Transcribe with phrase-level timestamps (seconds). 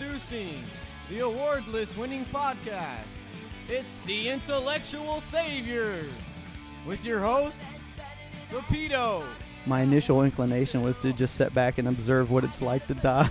[0.00, 0.54] Introducing
[1.10, 3.18] the award list winning podcast.
[3.68, 6.08] It's the Intellectual Saviors
[6.86, 7.60] with your hosts,
[8.50, 9.22] Rapido,
[9.66, 13.28] My initial inclination was to just sit back and observe what it's like to die.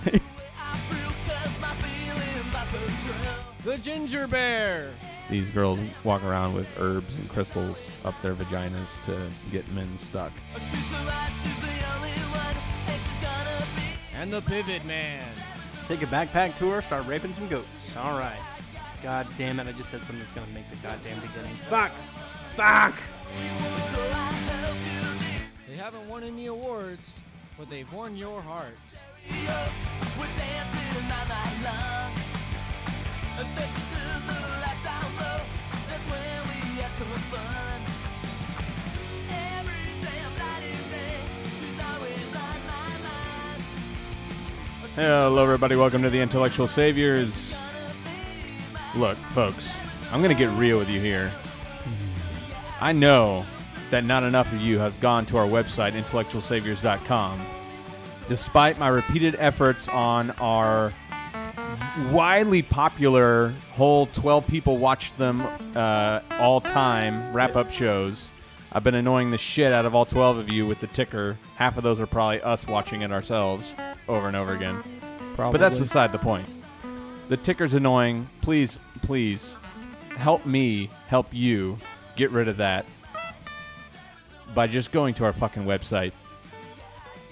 [3.64, 4.92] the Ginger Bear,
[5.28, 9.20] These girls walk around with herbs and crystals up their vaginas to
[9.52, 10.32] get men stuck.
[14.14, 15.26] and the Pivot Man.
[15.90, 17.98] Take a backpack tour, start raping some goats.
[17.98, 18.38] All right.
[19.02, 21.56] God damn it, I just said something that's going to make the goddamn beginning.
[21.68, 21.90] Fuck!
[22.56, 22.94] Fuck!
[25.68, 27.16] They haven't won any awards,
[27.58, 28.98] but they've won your hearts.
[44.96, 45.76] Hello, everybody.
[45.76, 47.54] Welcome to the Intellectual Saviors.
[48.96, 49.70] Look, folks,
[50.12, 51.32] I'm going to get real with you here.
[52.82, 53.46] I know
[53.92, 57.46] that not enough of you have gone to our website, intellectualsaviors.com,
[58.28, 60.92] despite my repeated efforts on our
[62.12, 65.42] widely popular whole 12 people watch them
[65.76, 68.32] uh, all time wrap up shows.
[68.72, 71.38] I've been annoying the shit out of all 12 of you with the ticker.
[71.58, 73.74] Half of those are probably us watching it ourselves
[74.10, 74.84] over and over again.
[75.36, 75.58] Probably.
[75.58, 76.48] But that's beside the point.
[77.30, 78.30] The ticker's annoying.
[78.42, 79.56] Please, please
[80.18, 81.78] help me help you
[82.18, 82.86] get rid of that
[84.54, 86.12] by just going to our fucking website.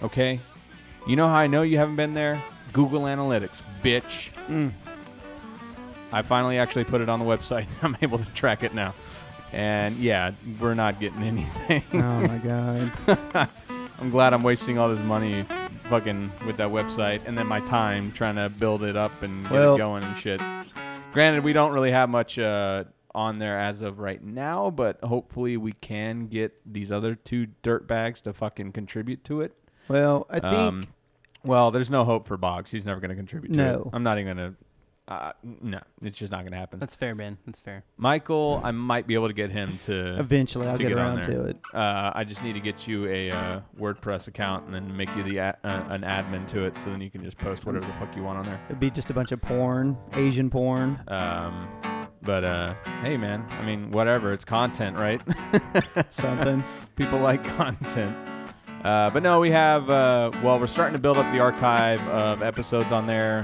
[0.01, 0.39] Okay?
[1.07, 2.41] You know how I know you haven't been there?
[2.73, 4.29] Google Analytics, bitch.
[4.47, 4.71] Mm.
[6.11, 7.67] I finally actually put it on the website.
[7.81, 8.93] I'm able to track it now.
[9.51, 11.83] And yeah, we're not getting anything.
[11.93, 13.49] oh my god.
[13.99, 15.45] I'm glad I'm wasting all this money
[15.89, 19.51] fucking with that website and then my time trying to build it up and get
[19.51, 20.41] Well- it going and shit.
[21.13, 22.83] Granted, we don't really have much uh,
[23.15, 27.87] on there as of right now, but hopefully we can get these other two dirt
[27.87, 29.53] bags to fucking contribute to it.
[29.87, 30.87] Well, I think Um,
[31.43, 32.69] well, there's no hope for Boggs.
[32.71, 33.63] He's never going to contribute to it.
[33.63, 33.89] No.
[33.93, 34.57] I'm not even going to.
[35.07, 35.31] Uh,
[35.61, 36.79] no, it's just not going to happen.
[36.79, 37.37] That's fair, man.
[37.45, 37.83] That's fair.
[37.95, 41.05] Michael, I might be able to get him to eventually I'll to get, get on
[41.19, 41.43] around there.
[41.43, 41.57] to it.
[41.73, 45.23] Uh, I just need to get you a uh, WordPress account and then make you
[45.23, 47.93] the a- uh, an admin to it, so then you can just post whatever the
[47.93, 48.59] fuck you want on there.
[48.67, 51.01] It'd be just a bunch of porn, Asian porn.
[51.07, 51.69] Um,
[52.21, 54.33] but uh, hey, man, I mean, whatever.
[54.33, 55.21] It's content, right?
[56.09, 56.61] Something.
[56.97, 58.13] People like content.
[58.83, 59.89] Uh, but no, we have.
[59.89, 63.41] Uh, well, we're starting to build up the archive of episodes on there.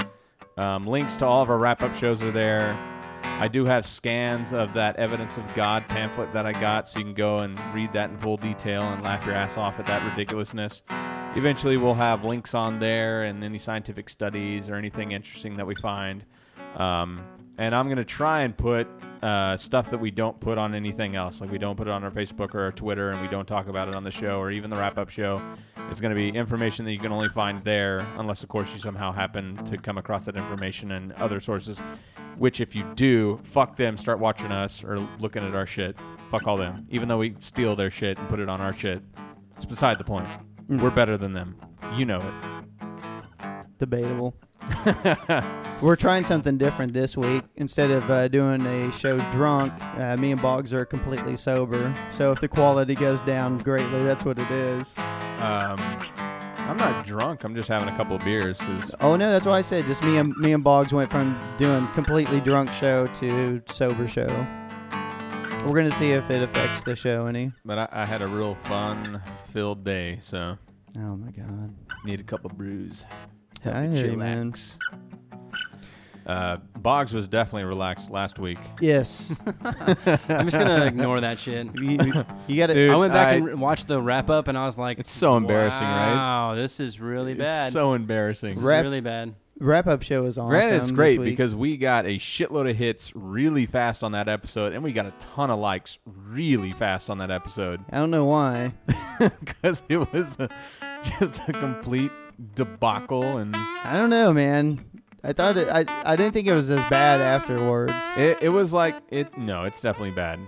[0.57, 2.77] Um, links to all of our wrap-up shows are there.
[3.23, 7.05] I do have scans of that Evidence of God pamphlet that I got, so you
[7.05, 10.07] can go and read that in full detail and laugh your ass off at that
[10.07, 10.83] ridiculousness.
[11.35, 15.73] Eventually, we'll have links on there and any scientific studies or anything interesting that we
[15.75, 16.23] find.
[16.75, 17.25] Um,
[17.57, 18.87] and I'm going to try and put
[19.23, 21.39] uh, stuff that we don't put on anything else.
[21.39, 23.67] Like we don't put it on our Facebook or our Twitter, and we don't talk
[23.67, 25.41] about it on the show or even the wrap up show.
[25.89, 28.79] It's going to be information that you can only find there, unless, of course, you
[28.79, 31.77] somehow happen to come across that information in other sources.
[32.37, 35.95] Which, if you do, fuck them, start watching us or looking at our shit.
[36.29, 36.85] Fuck all them.
[36.89, 39.01] Even though we steal their shit and put it on our shit,
[39.55, 40.27] it's beside the point.
[40.67, 40.81] Mm.
[40.81, 41.55] We're better than them.
[41.95, 43.77] You know it.
[43.77, 44.35] Debatable.
[45.81, 47.43] We're trying something different this week.
[47.55, 51.93] Instead of uh, doing a show drunk, uh, me and Boggs are completely sober.
[52.11, 54.93] So if the quality goes down greatly, that's what it is.
[54.97, 55.77] Um,
[56.57, 57.43] I'm not drunk.
[57.43, 58.57] I'm just having a couple of beers.
[58.59, 61.37] 'cause Oh no, that's why I said just me and me and Boggs went from
[61.57, 64.27] doing completely drunk show to sober show.
[65.67, 67.51] We're gonna see if it affects the show any.
[67.65, 70.57] But I, I had a real fun filled day, so
[70.97, 71.73] Oh my god.
[72.05, 73.03] need a couple brews.
[73.65, 74.51] I hear you, man.
[74.53, 74.77] Chillax.
[76.25, 78.57] Uh, Boggs was definitely relaxed last week.
[78.79, 79.35] Yes.
[79.65, 81.67] I'm just going to ignore that shit.
[81.77, 82.73] you, you- you gotta.
[82.73, 84.99] Dude, I went back I- and re- watched the wrap up, and I was like,
[84.99, 86.13] It's so embarrassing, right?
[86.13, 87.65] Wow, this is really bad.
[87.67, 88.49] It's so embarrassing.
[88.51, 89.35] this is Wrap- really bad.
[89.59, 90.49] Wrap up show is awesome.
[90.49, 91.29] Granted, it's this great week.
[91.29, 95.05] because we got a shitload of hits really fast on that episode, and we got
[95.05, 98.73] a ton of likes really fast on that episode I don't know why.
[99.19, 100.49] because it was a,
[101.19, 102.11] just a complete
[102.55, 104.83] debacle, and I don't know, man.
[105.23, 107.93] I thought it, I I didn't think it was as bad afterwards.
[108.17, 109.37] it, it was like it.
[109.37, 110.39] No, it's definitely bad.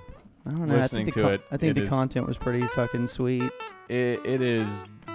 [0.46, 0.76] I don't know.
[0.76, 3.08] I listening think the to it, I think it the is- content was pretty fucking
[3.08, 3.52] sweet.
[3.90, 4.68] It, it is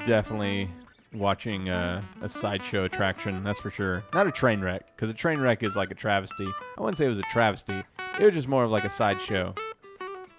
[0.07, 0.71] definitely
[1.13, 4.05] watching a, a sideshow attraction, that's for sure.
[4.15, 6.47] Not a train wreck, because a train wreck is like a travesty.
[6.79, 7.83] I wouldn't say it was a travesty.
[8.19, 9.55] It was just more of like a sideshow.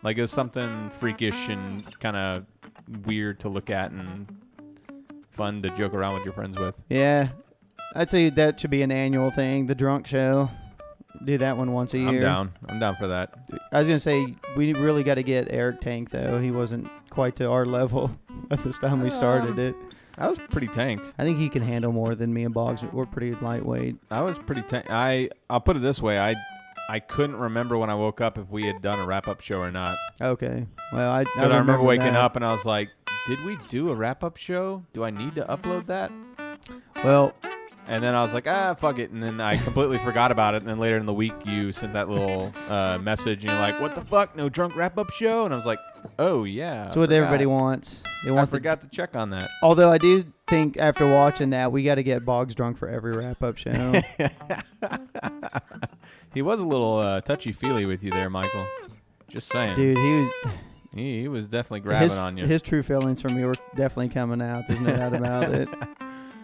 [0.03, 2.45] Like it was something freakish and kind of
[3.05, 4.27] weird to look at and
[5.31, 6.75] fun to joke around with your friends with.
[6.89, 7.29] Yeah.
[7.95, 9.65] I'd say that should be an annual thing.
[9.65, 10.49] The drunk show.
[11.25, 12.07] Do that one once a year.
[12.07, 12.53] I'm down.
[12.69, 13.33] I'm down for that.
[13.71, 16.39] I was gonna say we really got to get Eric Tank though.
[16.39, 18.11] He wasn't quite to our level
[18.49, 19.75] at this time we started uh, it.
[20.17, 21.13] I was pretty tanked.
[21.17, 22.83] I think he can handle more than me and Boggs.
[22.83, 23.97] We're pretty lightweight.
[24.09, 24.89] I was pretty tanked.
[24.89, 26.19] I I'll put it this way.
[26.19, 26.35] I
[26.89, 29.59] I couldn't remember when I woke up if we had done a wrap up show
[29.61, 29.97] or not.
[30.19, 30.65] Okay.
[30.91, 32.15] Well, I, I, But I remember waking that.
[32.21, 32.89] up and I was like,
[33.27, 34.83] "Did we do a wrap up show?
[34.93, 36.11] Do I need to upload that?"
[37.03, 37.33] Well,
[37.87, 40.57] And then I was like, "Ah, fuck it." And then I completely forgot about it.
[40.57, 43.79] And then later in the week, you sent that little uh, message, and you're like,
[43.79, 44.35] "What the fuck?
[44.35, 45.79] No drunk wrap up show?" And I was like,
[46.19, 47.15] "Oh yeah." that's I what forgot.
[47.23, 48.03] everybody wants.
[48.23, 48.51] They I want.
[48.51, 49.49] The, forgot to check on that.
[49.63, 53.13] although I do think after watching that, we got to get Boggs drunk for every
[53.13, 53.71] wrap up show.
[56.33, 58.65] he was a little uh, touchy feely with you there, Michael.
[59.29, 59.75] Just saying.
[59.75, 60.33] Dude, he was
[60.93, 62.45] He, he was definitely grabbing his, on you.
[62.45, 64.67] his true feelings for me were definitely coming out.
[64.67, 65.69] There's no doubt about it.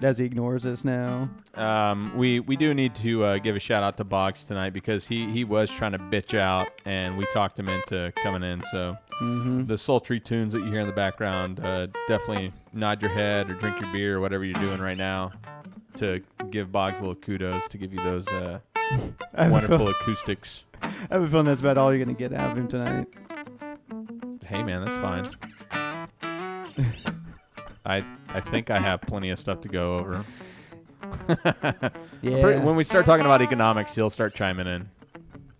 [0.03, 1.27] As he ignores us now.
[1.55, 5.07] Um, we we do need to uh, give a shout out to Boggs tonight because
[5.07, 8.61] he he was trying to bitch out and we talked him into coming in.
[8.71, 13.09] So hmm the sultry tunes that you hear in the background, uh, definitely nod your
[13.09, 15.31] head or drink your beer or whatever you're doing right now
[15.95, 18.59] to give Boggs a little kudos to give you those uh, I have, a
[19.37, 20.65] wonderful feel, acoustics.
[20.81, 23.07] I have a feeling that's about all you're gonna get out of him tonight.
[24.45, 25.29] Hey man, that's fine.
[27.85, 30.25] I I think I have plenty of stuff to go over.
[32.21, 32.41] Yeah.
[32.41, 34.89] Pretty- When we start talking about economics, he'll start chiming in.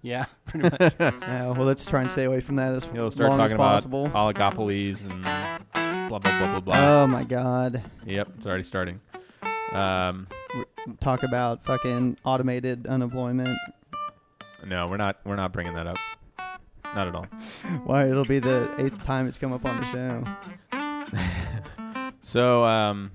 [0.02, 0.94] Yeah, pretty much.
[1.00, 3.86] Yeah, well, let's try and stay away from that as He'll start long talking as
[3.86, 5.22] about oligopolies and
[6.10, 7.02] blah blah blah blah blah.
[7.04, 7.82] Oh my God!
[8.06, 9.00] yep, it's already starting.
[9.74, 10.28] Um,
[11.02, 13.58] Talk about fucking automated unemployment.
[14.66, 15.18] no, we're not.
[15.26, 15.98] We're not bringing that up.
[16.96, 17.26] Not at all.
[17.86, 18.10] Why?
[18.10, 20.24] It'll be the eighth time it's come up on the show.
[22.24, 23.12] So, um,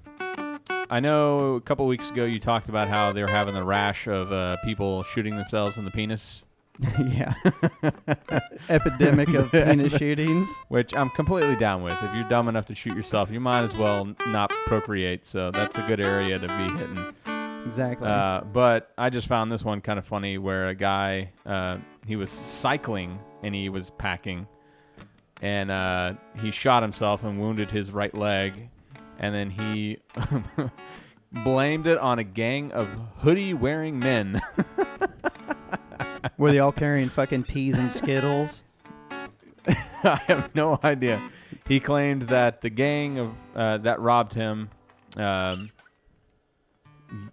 [0.88, 4.06] I know a couple weeks ago you talked about how they were having the rash
[4.06, 6.42] of uh, people shooting themselves in the penis,
[7.06, 7.34] yeah.
[8.68, 10.48] Epidemic of penis shootings.
[10.68, 11.94] which I'm completely down with.
[12.02, 15.26] If you're dumb enough to shoot yourself, you might as well not procreate.
[15.26, 17.14] So that's a good area to be hitting.
[17.66, 18.08] Exactly.
[18.08, 21.76] Uh, but I just found this one kind of funny where a guy, uh,
[22.06, 24.48] he was cycling and he was packing
[25.40, 28.68] and uh, he shot himself and wounded his right leg.
[29.18, 29.98] And then he
[31.32, 34.40] blamed it on a gang of hoodie wearing men.
[36.38, 38.62] Were they all carrying fucking teas and skittles?
[40.04, 41.22] I have no idea.
[41.66, 44.70] He claimed that the gang of uh, that robbed him
[45.16, 45.70] um,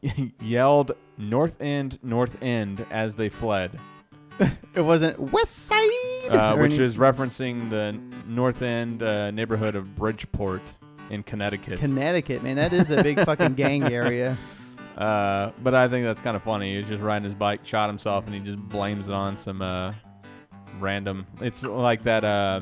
[0.42, 3.80] yelled "North End, North End" as they fled.
[4.76, 9.96] It wasn't West Side, uh, which any- is referencing the North End uh, neighborhood of
[9.96, 10.62] Bridgeport
[11.10, 11.80] in Connecticut.
[11.80, 12.44] Connecticut.
[12.44, 14.38] Man, that is a big fucking gang area.
[15.00, 16.74] Uh, but I think that's kind of funny.
[16.74, 19.62] He was just riding his bike, shot himself, and he just blames it on some
[19.62, 19.94] uh,
[20.80, 21.26] random.
[21.42, 22.24] It's like that.
[22.24, 22.62] Uh,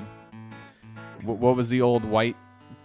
[1.21, 2.35] wh- what was the old white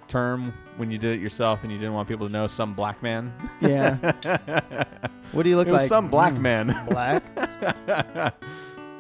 [0.09, 2.47] term when you did it yourself and you didn't want people to know?
[2.47, 3.33] Some black man.
[3.61, 4.85] Yeah.
[5.33, 5.89] What do you look it was like?
[5.89, 6.87] some black Mm, man.
[6.91, 7.23] Black.
[7.37, 8.33] and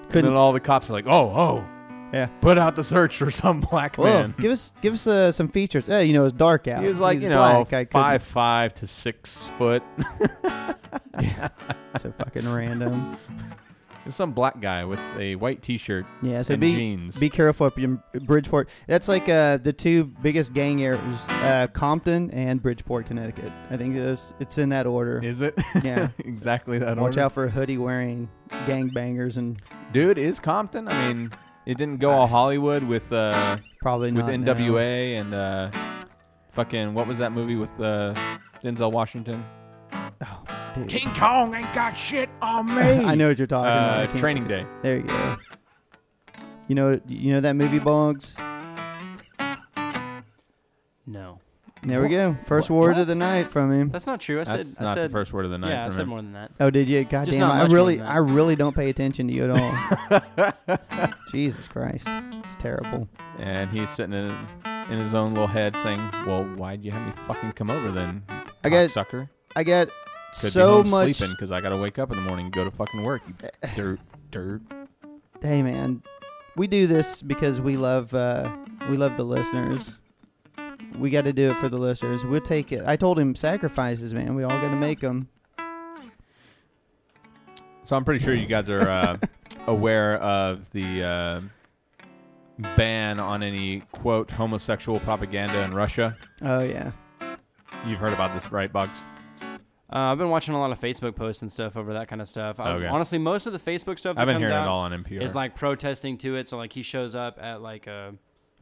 [0.08, 0.30] Couldn't.
[0.30, 1.64] then all the cops are like, "Oh, oh,
[2.12, 2.26] Yeah.
[2.40, 5.48] put out the search for some black Whoa, man." give us give us uh, some
[5.48, 5.88] features.
[5.88, 6.82] Uh, you know, it's dark out.
[6.82, 7.72] He was like, He's you know, black.
[7.72, 9.82] I couldn't- five five to six foot.
[11.20, 11.48] Yeah,
[11.98, 13.16] So fucking random.
[14.04, 16.42] It's some black guy with a white T-shirt Yeah.
[16.42, 17.18] So and be jeans.
[17.18, 18.68] be careful up in Bridgeport.
[18.88, 23.52] That's like uh, the two biggest gang areas: uh, Compton and Bridgeport, Connecticut.
[23.70, 25.22] I think it's it's in that order.
[25.22, 25.54] is it?
[25.84, 26.08] Yeah.
[26.18, 26.96] exactly that.
[26.96, 27.20] Watch order.
[27.20, 28.28] out for hoodie wearing
[28.66, 29.60] gangbangers and
[29.92, 30.18] dude.
[30.18, 30.88] Is Compton?
[30.88, 31.30] I mean,
[31.66, 34.54] it didn't go all Hollywood with uh probably with not now.
[34.54, 35.70] NWA and uh
[36.52, 38.14] fucking what was that movie with uh
[38.62, 39.44] Denzel Washington?
[39.92, 40.88] Oh, dude.
[40.88, 42.80] King Kong ain't got shit on me.
[43.04, 43.98] I know what you're talking about.
[43.98, 44.66] I Uh, can't Training Day.
[44.82, 45.36] There you go.
[46.68, 48.36] You know, you know that movie, Boggs.
[51.06, 51.40] No,
[51.84, 52.36] There we go.
[52.46, 53.00] First What- word what?
[53.02, 53.88] of the night from him.
[53.90, 54.40] that's not true.
[54.40, 54.58] I said.
[54.66, 55.04] That's I not said.
[55.10, 55.70] the first word of the night.
[55.70, 56.08] yeah, I from said him.
[56.10, 56.52] more than that.
[56.60, 57.02] Oh, did you?
[57.04, 57.48] God Just damn!
[57.48, 58.12] not I much more really, than that.
[58.12, 60.52] I really don't pay attention to you at
[60.96, 61.08] all.
[61.32, 63.08] Jesus Christ, it's terrible.
[63.38, 64.30] And he's sitting in
[64.90, 68.22] in his own little head saying, "Well, why'd you have me fucking come over then?
[68.64, 69.28] I got- sucker.
[69.56, 69.88] I got
[70.40, 71.16] Could so be home much.
[71.16, 73.22] sleeping because I gotta wake up in the morning and go to fucking work.
[73.26, 73.34] You
[73.74, 74.62] dirt, dirt.
[75.42, 76.02] Hey, man,
[76.56, 78.54] we do this because we love, uh,
[78.88, 79.98] we love the listeners.
[80.98, 82.24] We got to do it for the listeners.
[82.24, 82.82] We'll take it.
[82.86, 84.34] I told him sacrifices, man.
[84.34, 85.28] We all got to make them.
[87.84, 89.16] So I'm pretty sure you guys are uh,
[89.66, 91.40] aware of the uh,
[92.76, 96.16] ban on any quote homosexual propaganda in Russia.
[96.42, 96.92] Oh yeah.
[97.86, 99.02] You've heard about this, right, Boggs?
[99.42, 99.56] Uh,
[100.12, 102.60] I've been watching a lot of Facebook posts and stuff over that kind of stuff.
[102.60, 102.86] I- Okay.
[102.86, 104.92] honestly, most of the Facebook stuff that I've been comes hearing out it all on
[104.92, 105.20] NPR.
[105.20, 106.48] is like protesting to it.
[106.48, 108.12] So like he shows up at like uh,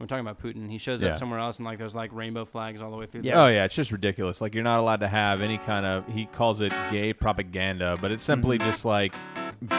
[0.01, 0.69] I'm talking about Putin.
[0.69, 1.09] He shows Yeah.
[1.09, 3.21] up somewhere else and like there's like rainbow flags all the way through.
[3.23, 3.43] Yeah.
[3.43, 4.41] Oh yeah, it's just ridiculous.
[4.41, 8.11] Like you're not allowed to have any kind of he calls it gay propaganda, but
[8.11, 8.67] it's simply Mm-hmm.
[8.69, 9.13] just like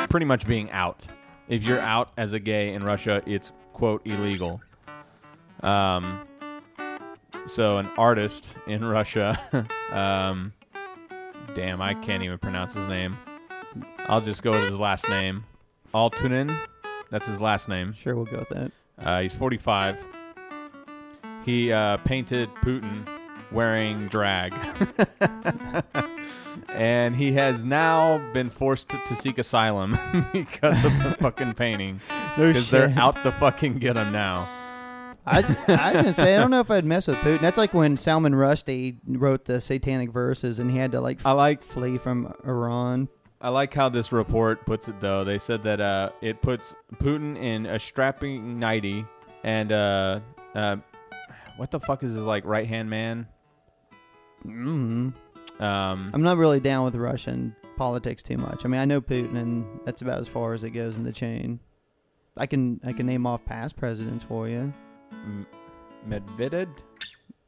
[0.08, 1.06] pretty much being out.
[1.48, 4.60] If you're out as a gay in Russia, it's quote illegal.
[5.62, 6.26] Um
[7.48, 9.36] so an artist in Russia
[9.92, 10.52] um
[11.54, 13.18] damn, I can't even pronounce his name.
[14.00, 15.44] I'll just go with his last name.
[15.94, 16.56] Altunin.
[17.10, 17.92] That's his last name.
[17.92, 18.72] Sure, we'll go with that.
[18.98, 20.06] Uh, he's 45.
[21.44, 23.06] He uh, painted Putin
[23.50, 24.54] wearing drag.
[26.68, 29.98] and he has now been forced to, to seek asylum
[30.32, 32.00] because of the fucking painting.
[32.36, 34.48] Because they're out to fucking get him now.
[35.24, 37.40] I was, I was gonna say I don't know if I'd mess with Putin.
[37.40, 41.30] That's like when Salman Rushdie wrote the Satanic Verses and he had to like I
[41.30, 43.08] like flee from Iran.
[43.42, 45.24] I like how this report puts it though.
[45.24, 49.04] They said that uh, it puts Putin in a strapping nighty
[49.42, 50.20] and uh,
[50.54, 50.76] uh,
[51.56, 53.26] what the fuck is his like right hand man?
[54.46, 55.12] mm
[55.60, 58.64] Um, I'm not really down with Russian politics too much.
[58.64, 61.12] I mean, I know Putin, and that's about as far as it goes in the
[61.12, 61.58] chain.
[62.36, 64.72] I can I can name off past presidents for you.
[65.12, 65.46] M-
[66.08, 66.68] Medvedev.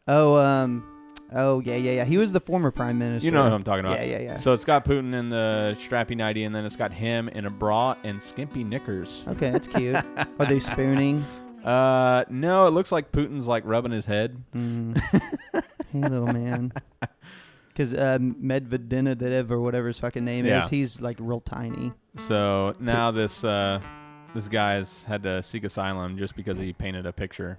[0.06, 0.93] Oh, um,
[1.34, 2.04] oh yeah, yeah, yeah.
[2.04, 3.24] He was the former prime minister.
[3.26, 3.98] You know who I'm talking about.
[3.98, 4.36] Yeah, yeah, yeah.
[4.36, 7.50] So it's got Putin in the strappy nighty, and then it's got him in a
[7.50, 9.24] bra and skimpy knickers.
[9.28, 9.96] Okay, that's cute.
[10.38, 11.24] Are they spooning?
[11.64, 14.42] Uh, no, it looks like Putin's like rubbing his head.
[14.54, 14.98] Mm.
[15.92, 16.72] hey, little man.
[17.68, 20.62] Because uh, Medvedev or whatever his fucking name Yeah.
[20.62, 21.92] is, he's like real tiny.
[22.18, 23.80] So now this uh,
[24.34, 27.58] this guy's had to seek asylum just because he painted a picture.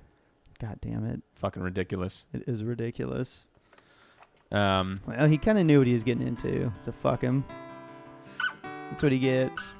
[0.60, 1.22] God damn it.
[1.36, 2.25] Fucking ridiculous.
[2.32, 3.44] It is ridiculous.
[4.55, 7.43] Um, Well, he kind of knew what he was getting into, so fuck him.
[8.89, 9.74] That's what he gets.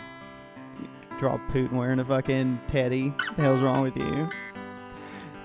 [0.82, 3.10] You draw Putin wearing a fucking teddy.
[3.10, 4.30] What the hell's wrong with you?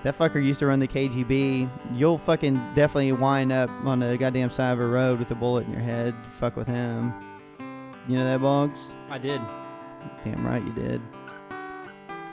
[0.03, 1.69] That fucker used to run the KGB.
[1.93, 5.67] You'll fucking definitely wind up on the goddamn side of a road with a bullet
[5.67, 6.15] in your head.
[6.31, 7.13] Fuck with him.
[8.07, 8.91] You know that, Boggs?
[9.09, 9.39] I did.
[10.25, 11.01] Damn right you did.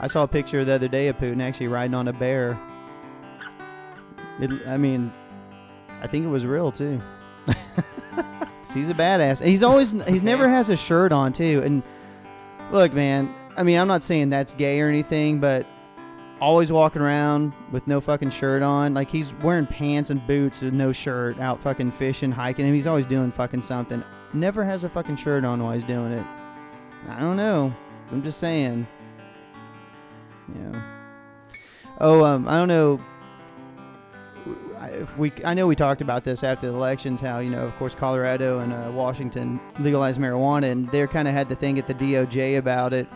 [0.00, 2.58] I saw a picture the other day of Putin actually riding on a bear.
[4.40, 5.12] It, I mean,
[6.00, 7.00] I think it was real too.
[8.74, 9.44] he's a badass.
[9.44, 11.62] He's always he's never has a shirt on too.
[11.64, 11.82] And
[12.70, 15.66] look, man, I mean, I'm not saying that's gay or anything, but
[16.40, 18.94] always walking around with no fucking shirt on.
[18.94, 22.86] Like he's wearing pants and boots and no shirt, out fucking fishing, hiking, and he's
[22.86, 24.02] always doing fucking something.
[24.32, 26.26] Never has a fucking shirt on while he's doing it.
[27.08, 27.74] I don't know.
[28.10, 28.86] I'm just saying.
[30.54, 30.82] Yeah.
[32.00, 33.00] Oh, um, I don't know.
[34.92, 37.20] If we, I know we talked about this after the elections.
[37.20, 41.34] How you know, of course, Colorado and uh, Washington legalized marijuana, and they kind of
[41.34, 43.06] had the thing at the DOJ about it,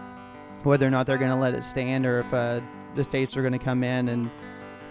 [0.63, 2.61] whether or not they're going to let it stand, or if uh,
[2.95, 4.31] the states are going to come in and,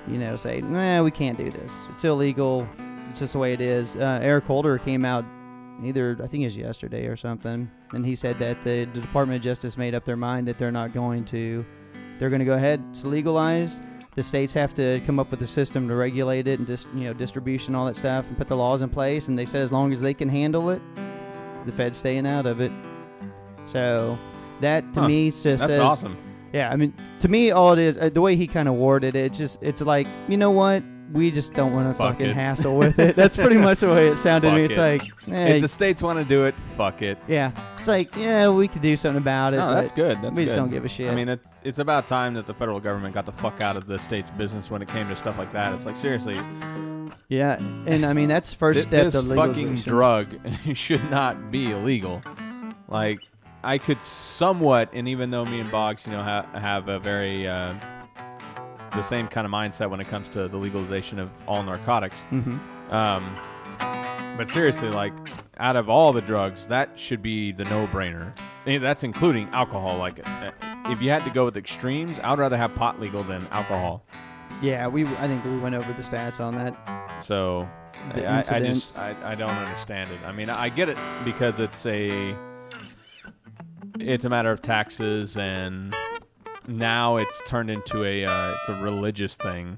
[0.07, 1.87] you know, say, nah, we can't do this.
[1.93, 2.67] It's illegal.
[3.09, 3.95] It's just the way it is.
[3.95, 5.25] Uh, Eric Holder came out
[5.83, 9.37] either I think it was yesterday or something, and he said that the, the Department
[9.37, 11.65] of Justice made up their mind that they're not going to.
[12.19, 12.83] They're going to go ahead.
[12.91, 13.81] It's legalized.
[14.15, 17.05] The states have to come up with a system to regulate it and just you
[17.05, 19.27] know distribution, all that stuff, and put the laws in place.
[19.29, 20.81] And they said as long as they can handle it,
[21.65, 22.71] the Fed's staying out of it.
[23.65, 24.17] So
[24.59, 25.07] that to Huh.
[25.07, 26.17] me just that's says awesome.
[26.53, 29.15] yeah, I mean, to me, all it is, uh, the way he kind of worded
[29.15, 30.83] it, it's just, it's like, you know what?
[31.11, 32.35] We just don't want to Fuck fucking it.
[32.35, 33.15] hassle with it.
[33.15, 34.61] That's pretty much the way it sounded to me.
[34.67, 34.81] Fuck It's it.
[35.27, 37.17] like, eh, If the states want to do it, fuck it.
[37.27, 39.57] yeah, it's like, yeah, we could do something about it.
[39.57, 40.17] No, but that's good.
[40.21, 40.45] That's we good.
[40.45, 41.11] just don't give a shit.
[41.11, 43.87] I mean, it, it's about time that the federal government got the fuck out of
[43.87, 45.73] the state's business when it came to stuff like that.
[45.73, 46.35] It's like seriously,
[47.27, 49.89] yeah, and I mean, that's first thi- step this to fucking legalization.
[49.89, 50.27] drug
[50.73, 52.21] should not be illegal.
[52.87, 53.21] Like,
[53.63, 57.47] I could somewhat, and even though me and Boggs, you know, ha- have a very
[57.47, 57.73] uh,
[58.95, 62.23] the same kind of mindset when it comes to the legalization of all narcotics.
[62.31, 62.59] Mhm.
[62.91, 63.35] Um,
[64.37, 65.13] but seriously, like
[65.57, 68.33] out of all the drugs, that should be the no-brainer.
[68.65, 69.97] And that's including alcohol.
[69.97, 70.51] Like, uh,
[70.85, 74.03] if you had to go with extremes, I'd rather have pot legal than alcohol.
[74.61, 76.75] Yeah, we, I think we went over the stats on that.
[77.23, 77.67] So
[78.15, 80.19] I, I just I, I don't understand it.
[80.25, 82.35] I mean, I get it because it's a
[83.99, 85.95] it's a matter of taxes, and
[86.67, 89.77] now it's turned into a uh, it's a religious thing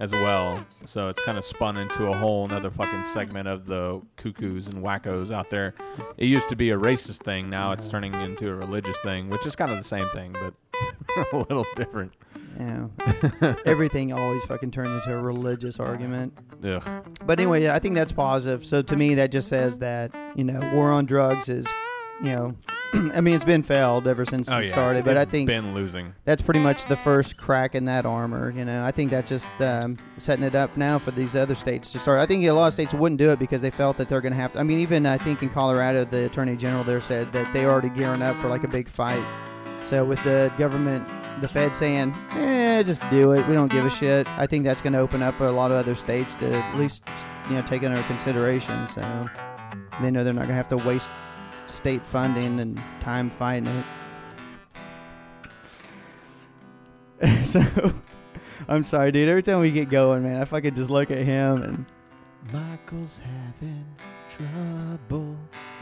[0.00, 0.64] as well.
[0.86, 4.82] So it's kind of spun into a whole another fucking segment of the cuckoos and
[4.82, 5.74] wackos out there.
[6.16, 7.50] It used to be a racist thing.
[7.50, 10.54] Now it's turning into a religious thing, which is kind of the same thing, but
[11.32, 12.12] a little different.
[12.58, 16.36] Yeah, everything always fucking turns into a religious argument.
[16.64, 16.82] ugh.
[17.24, 18.64] But anyway, I think that's positive.
[18.66, 21.66] So to me, that just says that you know, war on drugs is,
[22.22, 22.54] you know,
[23.14, 24.98] I mean, it's been failed ever since Oh it yeah, started.
[25.00, 26.12] it's- But I think been losing.
[26.24, 28.50] that's pretty much the first crack in that armor.
[28.54, 31.90] You know, I think that's just um, setting it up now for these other states
[31.92, 32.20] to start.
[32.20, 34.32] I think a lot of states wouldn't do it because they felt that they're going
[34.34, 34.60] to have to.
[34.60, 37.88] I mean, even I think in Colorado, the attorney general there said that they already
[37.88, 39.24] gearing up for like a big fight.
[39.84, 41.08] So with the government,
[41.40, 43.44] the Fed saying, "Eh, just do it.
[43.48, 45.76] We don't give a shit." I think that's going to open up a lot of
[45.78, 47.02] other states to at least
[47.48, 48.86] you know take under consideration.
[48.86, 49.00] So
[50.00, 51.08] they know they're not going to have to waste
[51.66, 53.84] state funding and time fighting
[57.22, 57.44] it.
[57.44, 57.62] so
[58.68, 59.28] I'm sorry, dude.
[59.28, 61.86] Every time we get going, man, I fucking just look at him and
[62.52, 63.86] Michael's having
[64.28, 65.36] trouble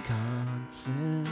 [0.05, 1.31] concentrating.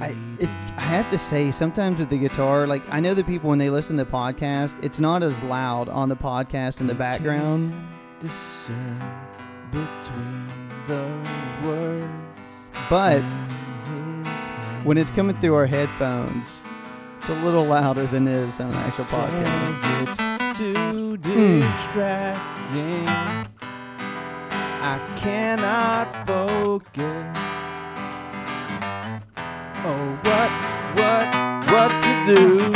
[0.00, 0.08] I
[0.42, 3.58] it, I have to say sometimes with the guitar, like I know that people when
[3.58, 7.74] they listen to the podcast, it's not as loud on the podcast in the background.
[8.20, 8.98] discern
[9.70, 10.48] between
[10.86, 12.12] the words.
[12.88, 13.22] But
[14.86, 16.62] when it's coming through our headphones,
[17.18, 20.08] it's a little louder than it is on the actual podcast.
[20.08, 21.60] It's too Mm.
[21.60, 23.08] distracting.
[24.82, 27.36] I cannot focus.
[29.84, 30.50] Oh, what,
[30.96, 31.26] what,
[31.72, 32.72] what to do?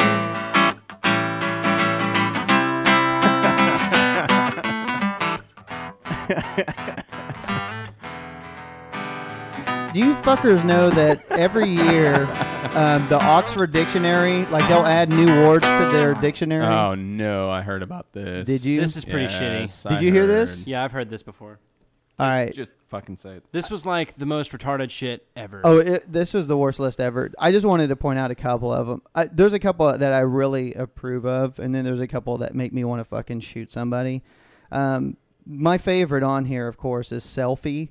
[9.92, 12.26] Do you fuckers know that every year
[12.74, 16.64] um, the Oxford Dictionary, like they'll add new words to their dictionary?
[16.64, 18.46] Oh no, I heard about this.
[18.46, 18.80] Did you?
[18.80, 19.62] This is pretty shitty.
[19.62, 20.64] Yes, Did I you hear this?
[20.64, 21.58] Yeah, I've heard this before.
[22.20, 22.54] All Just- right.
[22.54, 23.44] Just fucking say it.
[23.50, 25.60] This was like the most retarded shit ever.
[25.64, 27.30] Oh, it, this was the worst list ever.
[27.36, 29.02] I just wanted to point out a couple of them.
[29.14, 32.54] I, there's a couple that I really approve of, and then there's a couple that
[32.54, 34.22] make me want to fucking shoot somebody.
[34.70, 37.88] Um, my favorite on here, of course, is selfie.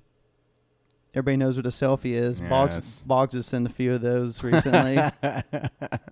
[1.14, 2.40] Everybody knows what a selfie is.
[2.40, 3.04] Boggs, Yes.
[3.06, 4.98] Boggs has sent a few of those recently.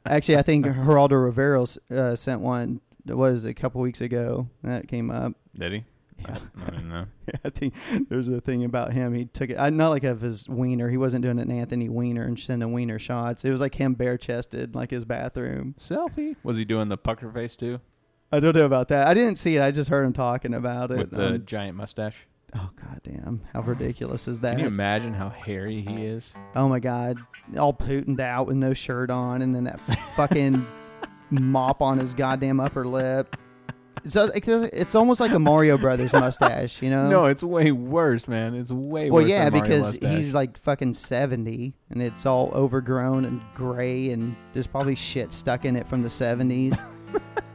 [0.05, 2.81] Actually, I think Geraldo Rivera uh, sent one.
[3.05, 4.49] What is it, a couple weeks ago?
[4.63, 5.33] That came up.
[5.57, 5.83] Did he?
[6.19, 6.39] Yeah.
[6.59, 7.05] I, I don't know.
[7.45, 7.73] I think
[8.09, 9.13] there's a thing about him.
[9.13, 10.89] He took it, I not like of his wiener.
[10.89, 13.45] He wasn't doing an Anthony Weiner and sending wiener shots.
[13.45, 15.75] It was like him bare chested, like his bathroom.
[15.77, 16.35] Selfie?
[16.43, 17.79] Was he doing the pucker face too?
[18.31, 19.07] I don't know about that.
[19.07, 19.61] I didn't see it.
[19.61, 20.97] I just heard him talking about it.
[20.97, 22.27] With the Um, giant mustache?
[22.55, 23.41] Oh goddamn!
[23.53, 24.51] How ridiculous is that?
[24.51, 26.33] Can you imagine how hairy he is?
[26.55, 27.17] oh my god!
[27.57, 29.79] All putined out with no shirt on, and then that
[30.15, 30.65] fucking
[31.31, 33.35] mop on his goddamn upper lip.
[34.05, 37.09] It's, uh, uh, it's almost like a Mario Brothers mustache, you know?
[37.09, 38.53] No, it's way worse, man.
[38.53, 39.29] It's way Well, worse.
[39.29, 40.15] Well, yeah, because mustache.
[40.15, 45.65] he's like fucking 70 and it's all overgrown and gray and there's probably shit stuck
[45.65, 46.79] in it from the 70s.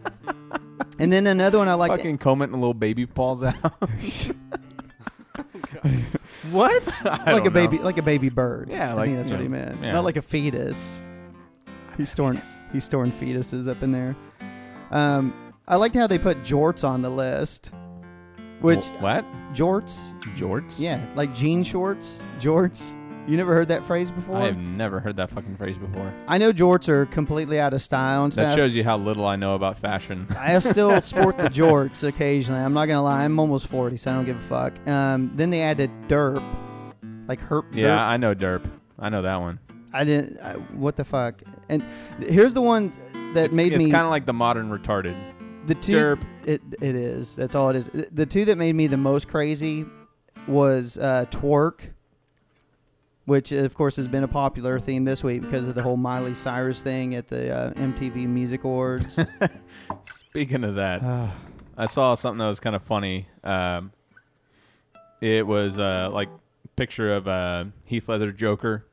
[0.99, 1.91] and then another one I like.
[1.91, 3.75] fucking combing little baby paws out.
[6.51, 7.03] what?
[7.07, 8.69] I like a baby, like a baby bird.
[8.71, 9.83] Yeah, I like, think that's what he meant.
[9.83, 9.93] yeah.
[9.93, 11.01] Not like a fetus.
[11.97, 12.41] He's storing,
[12.73, 14.17] he's storing fetuses up in there.
[14.91, 17.71] Um, I liked how they put jorts on the list,
[18.61, 19.25] which what?
[19.53, 20.79] jorts, Jorts?
[20.79, 22.95] yeah, like jean shorts, jorts.
[23.27, 24.37] You never heard that phrase before?
[24.37, 26.13] I have never heard that fucking phrase before.
[26.27, 29.37] I know jorts are completely out of style and That shows you how little I
[29.37, 30.27] know about fashion.
[30.39, 32.61] I still sport the jorts occasionally.
[32.61, 33.25] I'm not gonna lie.
[33.25, 34.89] I'm almost 40, so I don't give a fuck.
[34.89, 36.43] Um, then they added derp,
[37.29, 37.67] like herp.
[37.73, 38.01] yeah, derp.
[38.01, 38.71] I know derp.
[38.99, 39.61] I know that one.
[39.93, 40.41] I didn't.
[40.41, 41.43] I, what the fuck?
[41.69, 41.85] And
[42.19, 42.93] here's the one
[43.35, 45.17] that it's, made it's me kind of like the modern retarded.
[45.67, 45.93] the two.
[45.93, 46.23] derp.
[46.45, 47.37] It it is.
[47.37, 47.89] That's all it is.
[48.11, 49.85] The two that made me the most crazy
[50.49, 51.92] was uh, twerk,
[53.25, 56.35] which of course has been a popular theme this week because of the whole Miley
[56.35, 59.19] Cyrus thing at the uh, MTV Music Awards.
[60.29, 61.03] Speaking of that,
[61.77, 63.29] I saw something that was kind of funny.
[63.45, 63.93] Um,
[65.21, 66.29] it was uh, like
[66.77, 68.87] picture of uh, Heath Ledger Joker,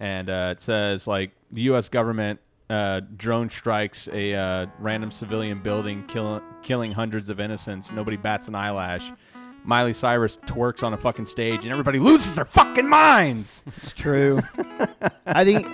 [0.00, 1.88] and uh, it says like the U.S.
[1.88, 7.90] government uh, drone strikes a uh, random civilian building, kill- killing hundreds of innocents.
[7.92, 9.10] Nobody bats an eyelash.
[9.64, 13.62] Miley Cyrus twerks on a fucking stage, and everybody loses their fucking minds.
[13.78, 14.40] it's true.
[15.26, 15.66] I think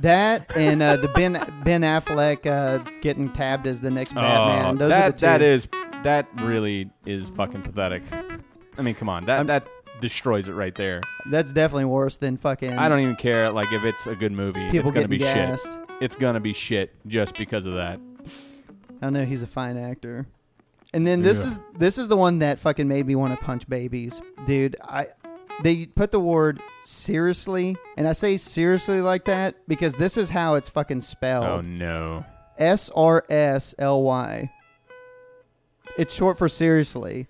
[0.00, 1.32] that and uh, the Ben
[1.64, 4.74] Ben Affleck uh, getting tabbed as the next Batman.
[4.76, 5.26] Oh, Those that are the two.
[5.26, 5.68] that is
[6.04, 8.02] that really is fucking pathetic.
[8.78, 9.66] I mean, come on, that I'm- that
[10.00, 11.00] destroys it right there.
[11.30, 12.72] That's definitely worse than fucking.
[12.78, 13.50] I don't even care.
[13.50, 15.78] Like if it's a good movie, people it's gonna getting be shit.
[16.00, 18.00] It's gonna be shit just because of that.
[19.02, 20.26] I know he's a fine actor.
[20.94, 21.50] And then this Yeah.
[21.50, 24.76] is this is the one that fucking made me want to punch babies, dude.
[24.82, 25.08] I
[25.62, 30.54] they put the word seriously, and I say seriously like that because this is how
[30.54, 31.44] it's fucking spelled.
[31.46, 32.24] Oh no!
[32.58, 34.50] S R S L Y.
[35.98, 37.26] It's short for seriously.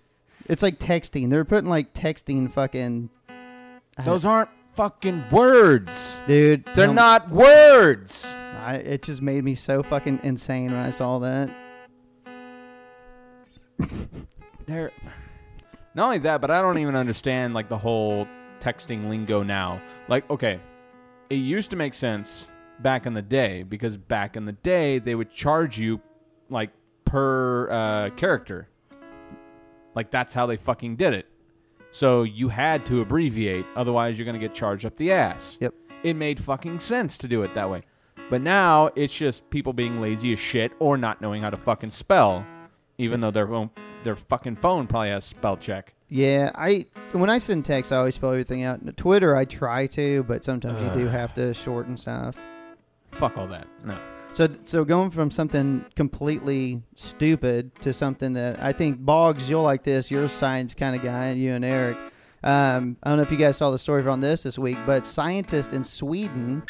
[0.47, 1.31] It's like texting.
[1.31, 3.09] They're putting like texting fucking.
[4.05, 6.19] Those aren't fucking words.
[6.27, 6.65] dude.
[6.75, 8.27] They're tell not words.
[8.27, 11.51] I, it just made me so fucking insane when I saw that.
[14.67, 14.93] They're
[15.95, 18.27] not only that, but I don't even understand like the whole
[18.61, 19.81] texting lingo now.
[20.09, 20.61] Like, okay,
[21.31, 22.49] it used to make sense
[22.81, 26.01] back in the day because back in the day they would charge you
[26.51, 26.71] like
[27.05, 28.69] per uh, character.
[29.95, 31.27] Like that's how they fucking did it.
[31.93, 35.57] So you had to abbreviate, otherwise you're gonna get charged up the ass.
[35.61, 35.75] Yep.
[36.03, 37.83] It made fucking sense to do it that way.
[38.31, 41.93] But now it's just people being lazy as shit or not knowing how to fucking
[41.93, 42.45] spell,
[42.99, 43.71] even though their phone,
[44.03, 45.95] their fucking phone probably has spell check.
[46.09, 48.97] Yeah, I when I send text, I always spell everything out.
[48.97, 52.37] Twitter, I try to, but sometimes you do have to shorten stuff.
[53.11, 53.67] Fuck all that.
[53.85, 53.97] No.
[54.33, 59.85] So, so going from something completely stupid to something that I think Boggs, you'll like
[59.85, 60.11] this.
[60.11, 61.97] You're a science kind of guy, you and Eric.
[62.43, 65.07] Um, I don't know if you guys saw the story on this this week, but
[65.07, 66.65] scientists in Sweden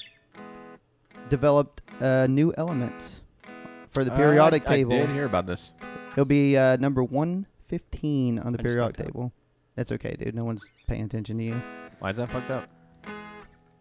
[1.29, 3.23] developed a new element
[3.91, 4.93] for the periodic Uh, I, table.
[4.93, 5.73] I did hear about this.
[6.17, 9.07] It'll be uh, number 115 on the I just periodic fucked up.
[9.15, 9.33] table.
[9.77, 10.35] That's okay, dude.
[10.35, 11.63] No one's paying attention to you.
[11.99, 12.69] Why is that fucked up?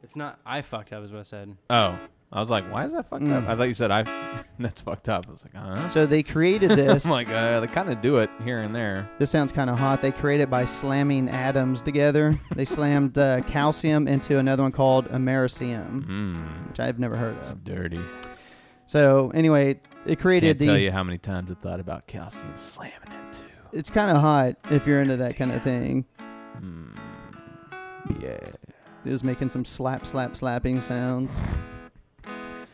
[0.04, 0.40] It's not.
[0.46, 1.56] I fucked up, is what I said.
[1.70, 1.98] Oh,
[2.32, 3.44] I was like, why is that fucked up?
[3.44, 3.48] Mm.
[3.48, 4.04] I thought you said I.
[4.60, 5.26] that's fucked up.
[5.30, 5.88] I was like, huh?
[5.90, 7.06] So they created this.
[7.06, 9.10] I'm like, uh, they kind of do it here and there.
[9.20, 10.02] This sounds kind of hot.
[10.02, 12.38] They created it by slamming atoms together.
[12.56, 17.52] They slammed uh, calcium into another one called americium, Mm, which I've never heard it's
[17.52, 17.64] of.
[17.64, 18.02] dirty.
[18.86, 20.66] So anyway, it created Can't the.
[20.68, 23.44] tell you how many times I thought about calcium slamming into.
[23.72, 26.06] It's kind of hot if you're into that kind of thing.
[26.60, 26.98] Mm,
[28.22, 28.38] yeah.
[29.06, 31.36] It was making some slap, slap, slapping sounds.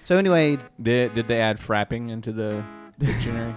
[0.04, 2.64] So anyway, Did did they add frapping into the
[3.00, 3.54] dictionary?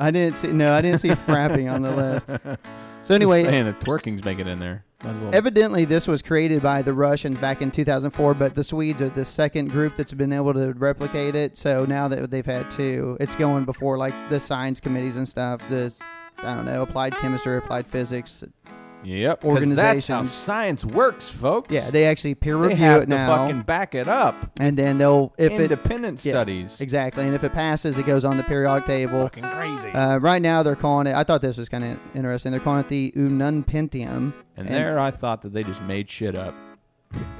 [0.00, 0.52] I didn't see.
[0.52, 2.26] No, I didn't see frapping on the list.
[3.02, 4.84] So anyway, saying the twerking's making it in there.
[5.04, 5.30] Well.
[5.32, 9.24] Evidently, this was created by the Russians back in 2004, but the Swedes are the
[9.24, 11.56] second group that's been able to replicate it.
[11.56, 15.62] So now that they've had two, it's going before like the science committees and stuff.
[15.68, 16.00] This,
[16.38, 18.42] I don't know, applied chemistry, applied physics.
[19.04, 19.40] Yep.
[19.42, 21.74] 'cause That's how science works, folks.
[21.74, 24.50] Yeah, they actually peer They review have it to now, fucking back it up.
[24.60, 26.32] and then they'll if it Independent yeah.
[26.32, 26.80] studies.
[26.80, 29.22] exactly, and if it passes, it goes on the periodic table.
[29.24, 29.90] Fucking crazy.
[29.90, 31.14] Uh, right now, they're calling it.
[31.14, 32.50] I thought this was kind of interesting.
[32.52, 34.32] They're calling it the Ununpentium.
[34.56, 36.54] and there, I thought that they just made shit up.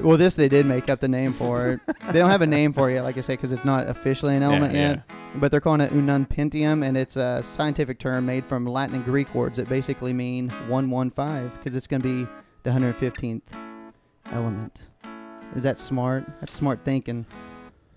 [0.00, 1.80] Well, this they did make up the name for it.
[2.12, 4.36] they don't have a name for it yet, like I say, because it's not officially
[4.36, 4.88] an element yeah.
[4.90, 5.10] yet.
[5.36, 9.34] But they're calling it ununpentium, and it's a scientific term made from Latin and Greek
[9.34, 12.30] words that basically mean 115, because it's going to be
[12.62, 13.42] the 115th
[14.32, 14.78] element.
[15.54, 16.24] Is that smart?
[16.40, 17.26] That's smart thinking.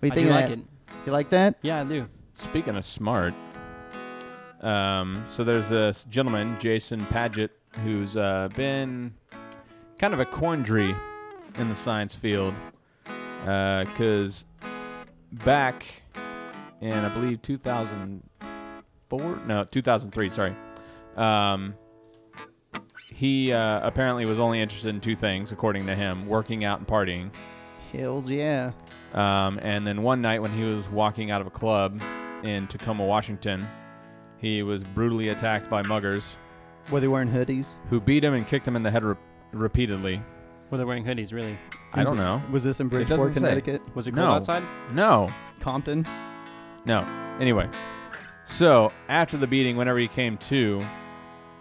[0.00, 0.58] do you I think do of like that?
[0.58, 1.06] it.
[1.06, 1.58] You like that?
[1.62, 2.08] Yeah, I do.
[2.34, 3.34] Speaking of smart,
[4.60, 7.50] um, so there's this gentleman, Jason Padgett,
[7.84, 9.14] who's uh, been
[9.98, 10.94] kind of a quandary
[11.56, 12.58] in the science field
[13.40, 14.44] because
[15.32, 15.84] back
[16.80, 20.56] in I believe 2004, no 2003, sorry.
[21.16, 21.74] Um,
[23.12, 26.88] he uh, apparently was only interested in two things, according to him: working out and
[26.88, 27.30] partying.
[27.92, 28.72] Hills, yeah.
[29.12, 32.00] Um, and then one night when he was walking out of a club
[32.42, 33.68] in Tacoma, Washington,
[34.38, 36.36] he was brutally attacked by muggers
[36.90, 37.74] Were they wearing hoodies?
[37.90, 39.14] who beat him and kicked him in the head re-
[39.52, 40.22] repeatedly.
[40.72, 41.34] Were they wearing hoodies?
[41.34, 41.58] Really?
[41.92, 42.42] I don't know.
[42.50, 43.40] Was this in doesn't Bridgeport, say.
[43.40, 43.82] Connecticut?
[43.94, 44.32] Was it cold No.
[44.32, 44.62] outside?
[44.92, 45.30] No,
[45.60, 46.06] Compton?
[46.86, 47.00] no.
[47.38, 47.68] Anyway,
[48.46, 50.82] so after the beating, whenever he came to,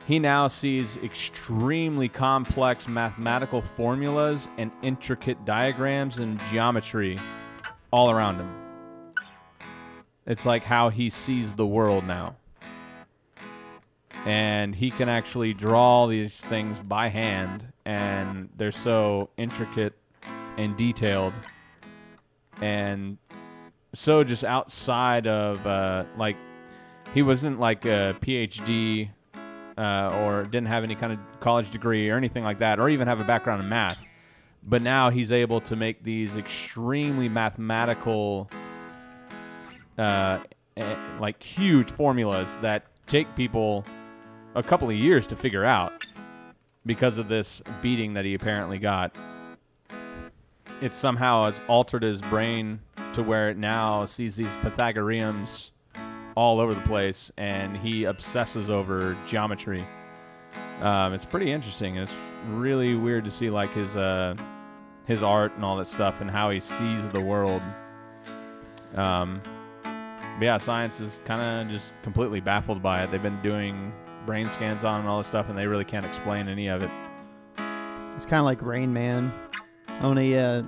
[0.07, 7.19] he now sees extremely complex mathematical formulas and intricate diagrams and geometry
[7.91, 8.49] all around him.
[10.25, 12.37] It's like how he sees the world now.
[14.25, 19.93] And he can actually draw these things by hand, and they're so intricate
[20.57, 21.33] and detailed
[22.61, 23.17] and
[23.93, 26.37] so just outside of uh, like
[27.13, 29.09] he wasn't like a PhD
[29.77, 33.07] uh, or didn't have any kind of college degree or anything like that, or even
[33.07, 33.97] have a background in math.
[34.63, 38.49] But now he's able to make these extremely mathematical,
[39.97, 40.39] uh,
[40.77, 43.83] eh, like huge formulas that take people
[44.53, 45.93] a couple of years to figure out
[46.85, 49.15] because of this beating that he apparently got.
[50.81, 52.79] It somehow has altered his brain
[53.13, 55.71] to where it now sees these Pythagoreans
[56.35, 59.85] all over the place, and he obsesses over geometry.
[60.81, 61.97] Um, it's pretty interesting.
[61.97, 62.17] and It's
[62.47, 64.35] really weird to see like his uh,
[65.05, 67.61] his art and all that stuff, and how he sees the world.
[68.95, 69.41] Um,
[69.83, 73.11] but yeah, science is kind of just completely baffled by it.
[73.11, 73.93] They've been doing
[74.25, 76.91] brain scans on and all this stuff, and they really can't explain any of it.
[78.15, 79.33] It's kind of like Rain Man,
[80.01, 80.63] only uh,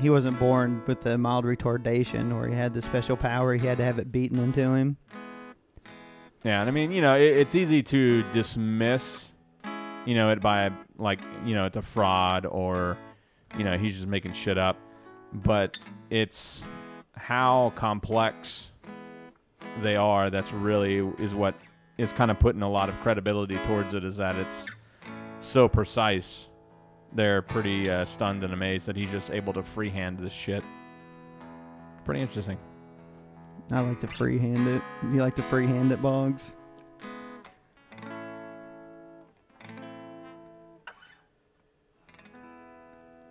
[0.00, 3.54] he wasn't born with the mild retardation, or he had the special power.
[3.54, 4.96] He had to have it beaten into him.
[6.42, 9.32] Yeah, and I mean, you know, it, it's easy to dismiss,
[10.06, 12.96] you know, it by like, you know, it's a fraud or,
[13.58, 14.76] you know, he's just making shit up.
[15.32, 15.76] But
[16.08, 16.64] it's
[17.14, 18.68] how complex
[19.82, 21.54] they are that's really is what
[22.00, 24.04] is kind of putting a lot of credibility towards it.
[24.04, 24.66] Is that it's
[25.40, 26.46] so precise.
[27.12, 30.62] They're pretty uh, stunned and amazed that he's just able to freehand this shit.
[32.04, 32.58] Pretty interesting.
[33.72, 34.82] I like to freehand it.
[35.12, 36.54] You like to freehand it, Boggs?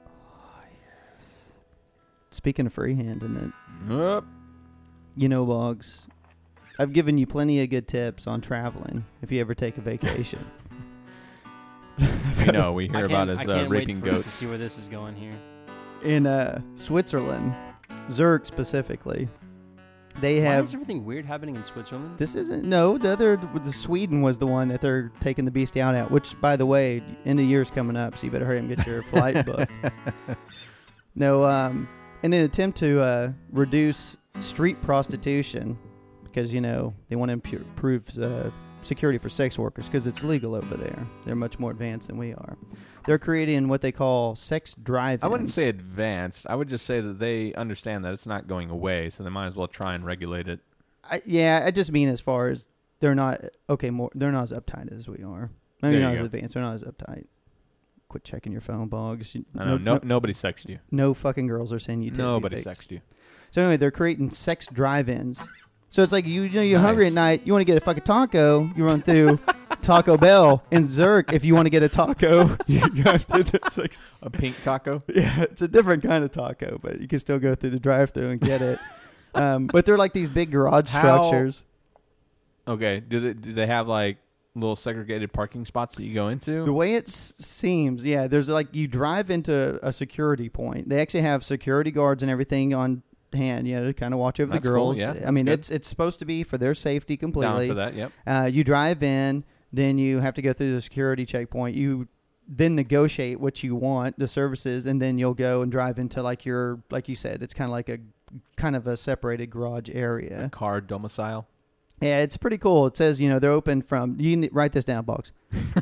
[0.08, 0.62] Oh,
[1.18, 1.26] yes.
[2.32, 3.52] Speaking of freehanding
[3.88, 4.26] it, Up.
[5.16, 6.08] you know, Boggs,
[6.80, 10.40] I've given you plenty of good tips on traveling if you ever take a vacation.
[11.98, 14.32] You know, we I hear about can't- his I uh, can't wait raping for To
[14.32, 15.36] see where this is going here.
[16.04, 17.54] In uh, Switzerland,
[18.10, 19.28] Zurich specifically,
[20.22, 22.18] they Why have is everything weird happening in Switzerland?
[22.18, 22.98] This isn't no.
[22.98, 26.10] The other, the Sweden was the one that they're taking the beast out at.
[26.10, 28.70] Which, by the way, end of the year's coming up, so you better hurry and
[28.74, 29.74] get your flight booked.
[31.16, 31.90] No, um,
[32.24, 35.78] in an attempt to uh, reduce street prostitution,
[36.30, 38.50] because you know they want to impu- improve uh,
[38.82, 41.06] security for sex workers, because it's legal over there.
[41.26, 42.58] They're much more advanced than we are.
[43.06, 45.24] They're creating what they call sex drive.
[45.24, 46.46] I wouldn't say advanced.
[46.50, 49.48] I would just say that they understand that it's not going away, so they might
[49.48, 50.60] as well try and regulate it.
[51.04, 52.68] I, yeah, I just mean as far as
[53.00, 53.90] they're not okay.
[53.90, 55.50] More, they're not as uptight as we are.
[55.82, 56.26] Maybe There not as go.
[56.26, 56.54] advanced.
[56.54, 57.26] They're not as uptight.
[58.10, 59.34] Quit checking your phone, Boggs.
[59.36, 60.80] You- I know no, no, nobody sexed you.
[60.92, 62.12] no fucking girls are saying you.
[62.12, 63.02] Nobody sexed you.
[63.52, 65.42] So anyway, they're creating sex drive-ins.
[65.92, 67.42] So it's like you, you know you're hungry at night.
[67.46, 68.70] You want to get a fucking taco.
[68.76, 69.40] You run through
[69.82, 71.34] Taco Bell in Zurich.
[71.34, 74.12] If you want to get a taco, you go through the sex.
[74.22, 75.02] A pink taco.
[75.08, 78.30] Yeah, it's a different kind of taco, but you can still go through the drive-through
[78.30, 78.80] and get it.
[79.34, 81.64] um, but they're like these big garage How- structures.
[82.68, 83.00] Okay.
[83.00, 84.18] Do they do they have like
[84.54, 86.66] little segregated parking spots that you go into?
[86.66, 90.90] The way it s- seems, yeah, there's like you drive into a security point.
[90.90, 93.02] They actually have security guards and everything on
[93.34, 95.00] hand, you know, to kind of watch over That's the cool, girls.
[95.00, 95.60] yeah, I mean, good.
[95.60, 97.68] it's it's supposed to be for their safety completely.
[97.68, 97.94] Down for that.
[97.96, 98.12] Yep.
[98.26, 101.76] Uh, you drive in, then you have to go through the security checkpoint.
[101.76, 102.08] You
[102.48, 106.46] then negotiate what you want, the services, and then you'll go and drive into like
[106.46, 108.00] your, like you said, it's kind of like a
[108.56, 110.50] kind of a separated garage area.
[110.52, 111.48] Car domicile.
[112.02, 112.88] Yeah, it's pretty cool.
[112.88, 115.32] It says, you know, they're open from, you write this down, Boggs.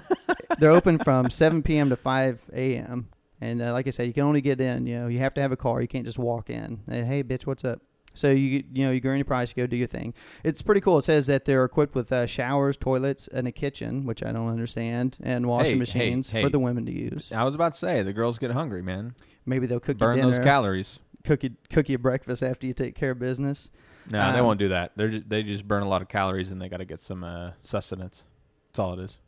[0.60, 1.90] they're open from 7 p.m.
[1.90, 3.10] to 5 a.m.
[3.42, 5.42] And uh, like I said, you can only get in, you know, you have to
[5.42, 5.82] have a car.
[5.82, 6.80] You can't just walk in.
[6.90, 7.82] Hey, hey, bitch, what's up?
[8.16, 10.16] So you you know you go in your price, you go do your thing.
[10.44, 10.98] It's pretty cool.
[10.98, 14.48] It says that they're equipped with uh, showers, toilets, and a kitchen, which I don't
[14.48, 16.42] understand, and washing Hey, hey, machines hey.
[16.44, 17.32] for the women to use.
[17.32, 19.14] I was about to say the girls get hungry, man.
[19.46, 20.98] Maybe they'll cook Burn you those calories.
[21.26, 23.70] cook you cook you breakfast after you take care of business.
[24.10, 24.98] No, they Um, won't do that.
[24.98, 27.52] Just, they just burn a lot of calories and they got to get some uh,
[27.62, 28.24] sustenance.
[28.72, 29.20] That's all it is.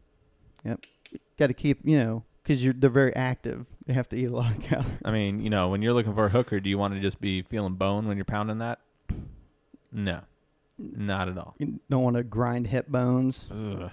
[0.65, 0.85] Yep,
[1.37, 3.67] got to keep you know because you're they're very active.
[3.85, 4.91] They have to eat a lot of calories.
[5.05, 7.21] I mean, you know, when you're looking for a hooker, do you want to just
[7.21, 8.79] be feeling bone when you're pounding that?
[9.91, 10.21] No,
[10.79, 11.53] not at all.
[11.59, 13.45] You don't want to grind hip bones.
[13.51, 13.91] Ugh.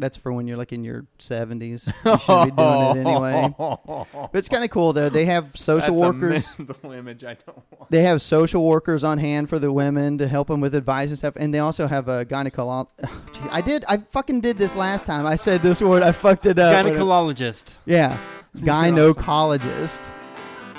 [0.00, 1.92] That's for when you're like in your 70s.
[2.04, 3.54] You shouldn't be doing it anyway.
[3.58, 5.08] But it's kind of cool though.
[5.10, 6.58] They have social workers.
[6.58, 7.90] mental image I don't want.
[7.90, 11.18] They have social workers on hand for the women to help them with advice and
[11.18, 11.34] stuff.
[11.36, 12.88] And they also have a gynecologist.
[13.50, 13.84] I did.
[13.88, 15.26] I fucking did this last time.
[15.26, 16.02] I said this word.
[16.02, 16.74] I fucked it up.
[16.74, 17.78] Gynecologist.
[17.86, 18.18] Yeah,
[18.56, 20.12] gynecologist.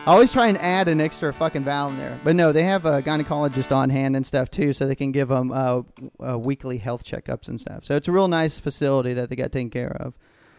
[0.08, 2.88] I always try and add an extra fucking vowel in there, but no, they have
[2.88, 5.84] a gynecologist on hand and stuff too, so they can give them uh,
[6.20, 7.86] uh, weekly health checkups and stuff.
[7.86, 10.16] So it's a real nice facility that they got taken care of.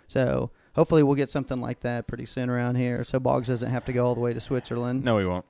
[0.07, 3.85] So hopefully we'll get something like that pretty soon around here, so Boggs doesn't have
[3.87, 5.45] to go all the way to Switzerland No, we won't.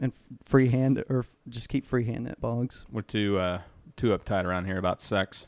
[0.00, 2.86] and f- freehand or f- just keep freehanding it, Boggs.
[2.90, 3.60] We're too uh,
[3.96, 5.46] too uptight around here about sex.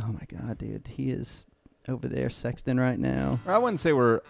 [0.00, 1.48] Oh my god, dude, he is
[1.88, 3.40] over there sexting right now.
[3.44, 4.20] Or I wouldn't say we're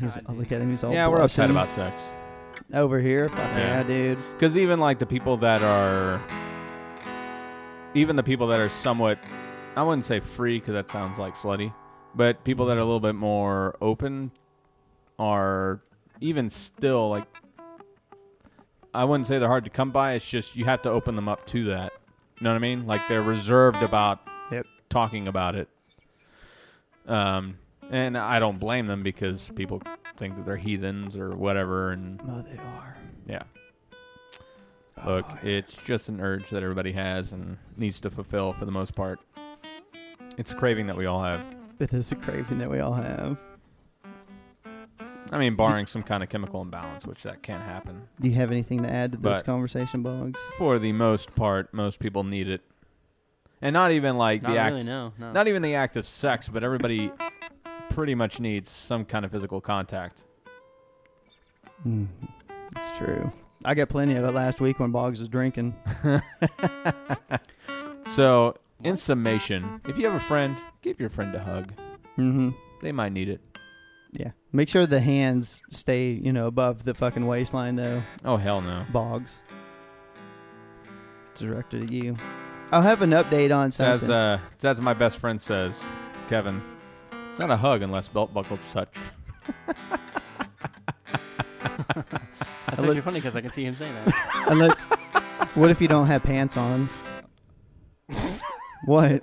[0.00, 1.44] He's, God look at him, he's all yeah we're blushing.
[1.44, 2.02] uptight about sex
[2.74, 3.28] over here.
[3.28, 3.58] Fuck Yeah.
[3.58, 4.18] yeah, dude.
[4.34, 6.20] because even like the people that are
[7.94, 9.18] even the people that are somewhat
[9.76, 11.72] I wouldn't say free because that sounds like slutty,
[12.14, 14.32] but people that are a little bit more open
[15.18, 15.80] are
[16.20, 17.24] even still like
[18.94, 20.12] I wouldn't say they're hard to come by.
[20.14, 21.92] It's just you have to open them up to that.
[22.40, 22.86] You know what I mean?
[22.86, 24.66] Like they're reserved about Yep.
[24.88, 25.68] talking about it.
[27.06, 27.58] Um,
[27.90, 29.82] and I don't blame them because people
[30.16, 31.90] think that they're heathens or whatever.
[31.92, 32.96] And Oh, they are.
[33.26, 33.42] yeah,
[35.04, 38.64] oh, look, Oh, it's just an urge that everybody has and needs to fulfill for
[38.64, 39.20] the most part.
[40.36, 41.42] It's a craving that we all have.
[41.80, 43.36] It is a craving that we all have.
[45.30, 48.08] I mean, barring some kind of chemical imbalance, which that can't happen.
[48.20, 50.40] Do you have anything to add to this But- conversation, Boggs?
[50.56, 52.62] For the most part, most people need it,
[53.60, 55.12] and not even like Not the act, really, no.
[55.18, 55.32] no.
[55.32, 57.12] not even the act of sex, but everybody
[57.90, 60.24] pretty much needs some kind of physical contact.
[61.86, 62.08] Mm,
[62.76, 63.32] it's true.
[63.64, 65.74] I got plenty of it last week when Boggs was drinking.
[68.08, 71.72] So, in summation, if you have a friend, give your friend a hug.
[72.16, 72.50] Mm-hmm.
[72.80, 73.40] They might need it.
[74.12, 74.30] Yeah.
[74.50, 78.02] Make sure the hands stay, you know, above the fucking waistline, though.
[78.24, 78.86] Oh hell no.
[78.92, 79.40] Boggs.
[81.30, 82.16] It's directed at you.
[82.72, 84.10] I'll have an update on something.
[84.10, 85.84] As uh, as my best friend says,
[86.28, 86.62] Kevin,
[87.38, 88.92] it's not a hug unless belt buckles touch.
[89.68, 89.78] That's
[91.86, 94.46] I look- actually funny because I can see him saying that.
[94.48, 94.74] Unless,
[95.54, 96.88] what if you don't have pants on?
[98.86, 99.22] what?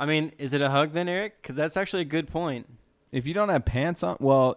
[0.00, 1.40] I mean, is it a hug then, Eric?
[1.40, 2.66] Because that's actually a good point.
[3.12, 4.56] If you don't have pants on, well,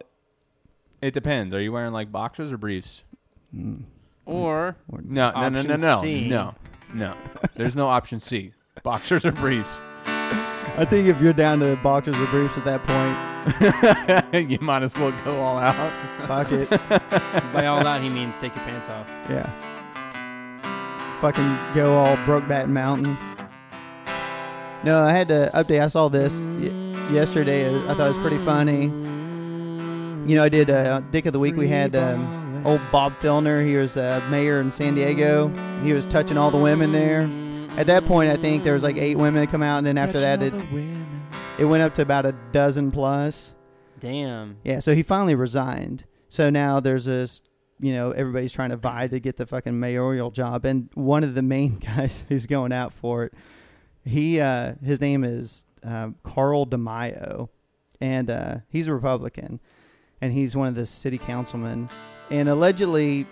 [1.00, 1.54] it depends.
[1.54, 3.04] Are you wearing like boxers or briefs?
[3.54, 3.84] Mm.
[4.24, 6.28] Or Or- No, no, no, no, Option no, C.
[6.28, 6.54] no,
[6.92, 7.14] no.
[7.54, 8.54] There's no option C.
[8.82, 9.80] Boxers or briefs.
[10.78, 14.94] I think if you're down to boxers or briefs at that point, you might as
[14.94, 15.74] well go all out.
[16.26, 16.68] fuck it.
[17.52, 19.06] by all that he means take your pants off.
[19.30, 19.50] Yeah.
[21.20, 23.16] Fucking go all Brokeback Mountain.
[24.84, 25.82] No, I had to update.
[25.82, 27.74] I saw this y- yesterday.
[27.74, 28.84] I thought it was pretty funny.
[30.30, 31.56] You know, I did uh, Dick of the Week.
[31.56, 33.64] We had um, old Bob Filner.
[33.66, 35.48] He was uh, mayor in San Diego.
[35.82, 37.26] He was touching all the women there.
[37.76, 39.98] At that point, I think there was like eight women that come out, and then
[39.98, 40.54] after that, it
[41.58, 43.54] it went up to about a dozen plus.
[44.00, 44.56] Damn.
[44.64, 46.06] Yeah, so he finally resigned.
[46.28, 47.42] So now there's this,
[47.78, 51.34] you know, everybody's trying to vie to get the fucking mayoral job, and one of
[51.34, 53.34] the main guys who's going out for it,
[54.04, 57.48] he, uh, his name is uh, Carl DeMaio,
[58.00, 59.60] and uh, he's a Republican,
[60.20, 61.90] and he's one of the city councilmen,
[62.30, 63.26] and allegedly.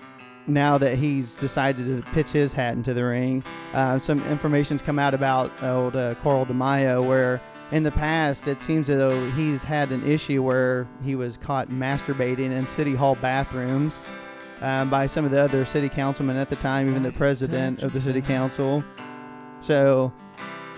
[0.46, 4.98] Now that he's decided to pitch his hat into the ring, uh, some information's come
[4.98, 7.40] out about old uh, Carl DeMaio, where
[7.72, 11.70] in the past, it seems as though he's had an issue where he was caught
[11.70, 14.06] masturbating in city hall bathrooms
[14.60, 17.92] um, by some of the other city councilmen at the time, even the president of
[17.92, 18.84] the city council.
[19.60, 20.12] So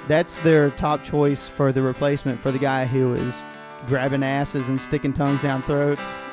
[0.09, 3.45] that's their top choice for the replacement for the guy who was
[3.87, 6.25] grabbing asses and sticking tongues down throats.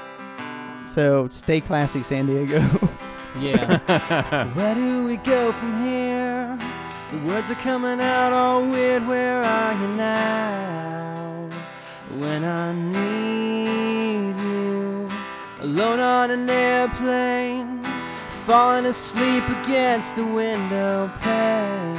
[0.87, 2.61] So stay classy, San Diego.
[3.39, 4.53] Yeah.
[4.53, 6.57] Where do we go from here?
[7.11, 9.07] The words are coming out all weird.
[9.07, 11.49] Where are you now?
[12.17, 15.09] When I need you,
[15.61, 17.83] alone on an airplane,
[18.45, 21.95] falling asleep against the window pane.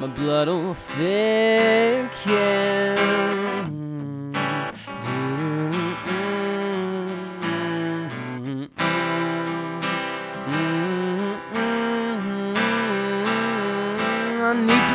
[0.00, 2.08] My blood'll thicken.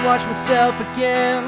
[0.06, 1.44] Watch myself again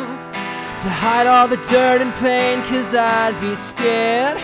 [0.80, 4.38] to hide all the dirt and pain, cause I'd be scared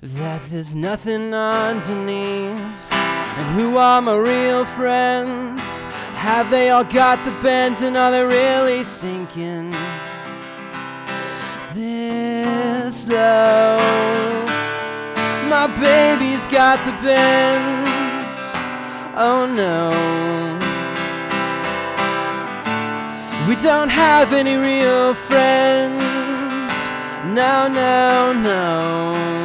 [0.00, 2.92] that there's nothing underneath.
[2.92, 5.82] And who are my real friends?
[6.14, 9.72] Have they all got the bends and are they really sinking
[11.74, 13.76] this low?
[15.48, 18.38] My baby's got the bends.
[19.16, 20.63] Oh no.
[23.46, 26.02] We don't have any real friends.
[27.26, 29.44] No, no, no.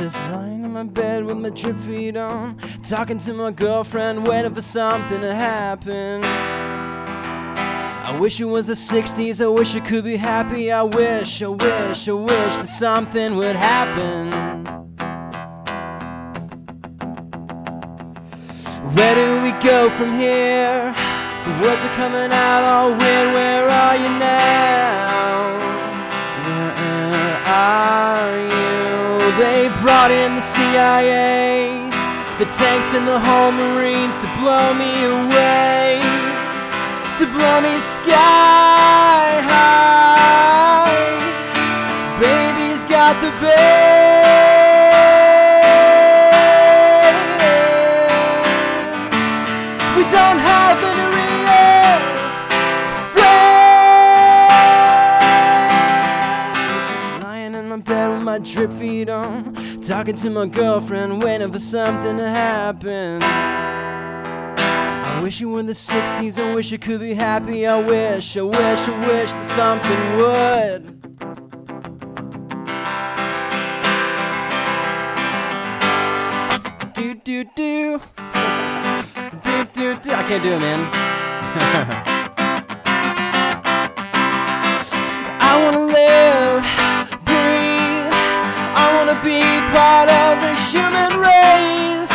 [0.00, 4.54] Just lying in my bed with my drip feet on, talking to my girlfriend, waiting
[4.54, 6.22] for something to happen.
[6.24, 10.70] I wish it was the 60s, I wish I could be happy.
[10.70, 14.30] I wish, I wish, I wish that something would happen.
[18.94, 21.03] Where do we go from here?
[21.44, 23.34] The words are coming out all weird.
[23.34, 25.58] Where are you now?
[26.46, 29.36] Where are you?
[29.36, 31.90] They brought in the CIA,
[32.38, 36.00] the tanks and the whole marines to blow me away,
[37.18, 40.88] to blow me sky high.
[42.18, 43.93] Baby's got the best.
[59.84, 63.22] Talking to my girlfriend, waiting for something to happen.
[63.22, 66.42] I wish it were in the 60s.
[66.42, 67.66] I wish it could be happy.
[67.66, 71.02] I wish, I wish, I wish that something would.
[76.94, 78.00] Do, do, do.
[79.42, 80.12] do, do, do.
[80.12, 80.90] I can't do it, man.
[85.42, 86.64] I wanna live.
[86.64, 86.83] I
[89.06, 89.40] wanna be
[89.70, 92.14] part of the human race.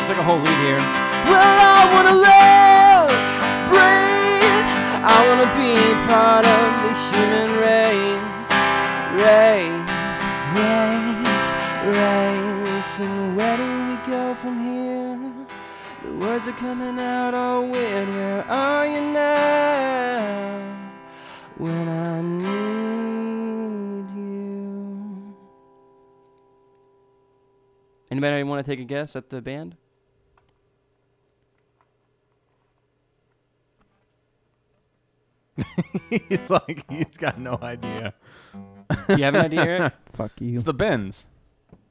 [0.00, 0.82] It's like a whole lead here.
[1.32, 3.08] Well, I wanna live,
[3.72, 4.68] breathe.
[5.00, 5.72] I wanna be
[6.12, 8.52] part of the human race,
[9.24, 10.22] race,
[10.60, 11.48] race,
[11.96, 13.00] race.
[13.00, 15.18] And where do we go from here?
[16.04, 18.08] The words are coming out oh, all weird.
[18.08, 20.60] Where are you now?
[21.56, 22.75] When I need
[28.16, 29.76] Anybody want to take a guess at the band?
[36.10, 38.14] he's like he's got no idea.
[39.08, 39.94] You have an idea, Eric?
[40.12, 40.54] Fuck you.
[40.54, 41.26] It's the Bends.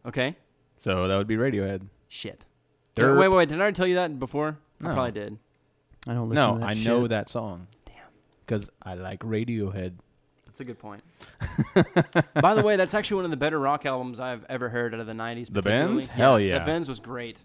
[0.06, 0.36] Okay.
[0.80, 1.88] So that would be Radiohead.
[2.08, 2.46] Shit.
[2.96, 3.20] Derp.
[3.20, 3.50] Wait, wait, wait.
[3.50, 4.58] Did I already tell you that before?
[4.82, 5.38] I probably did.
[6.08, 6.86] I don't listen No, to that No, I shit.
[6.88, 7.68] know that song.
[7.86, 7.96] Damn.
[8.46, 9.94] Because I like Radiohead.
[10.56, 11.04] That's a good point.
[12.42, 15.02] By the way, that's actually one of the better rock albums I've ever heard out
[15.02, 15.48] of the 90s.
[15.48, 15.94] The particularly.
[15.96, 16.08] Bends?
[16.08, 16.60] Hell yeah.
[16.60, 17.42] The Bends was great.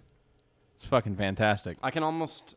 [0.77, 1.77] It's fucking fantastic.
[1.83, 2.55] I can almost,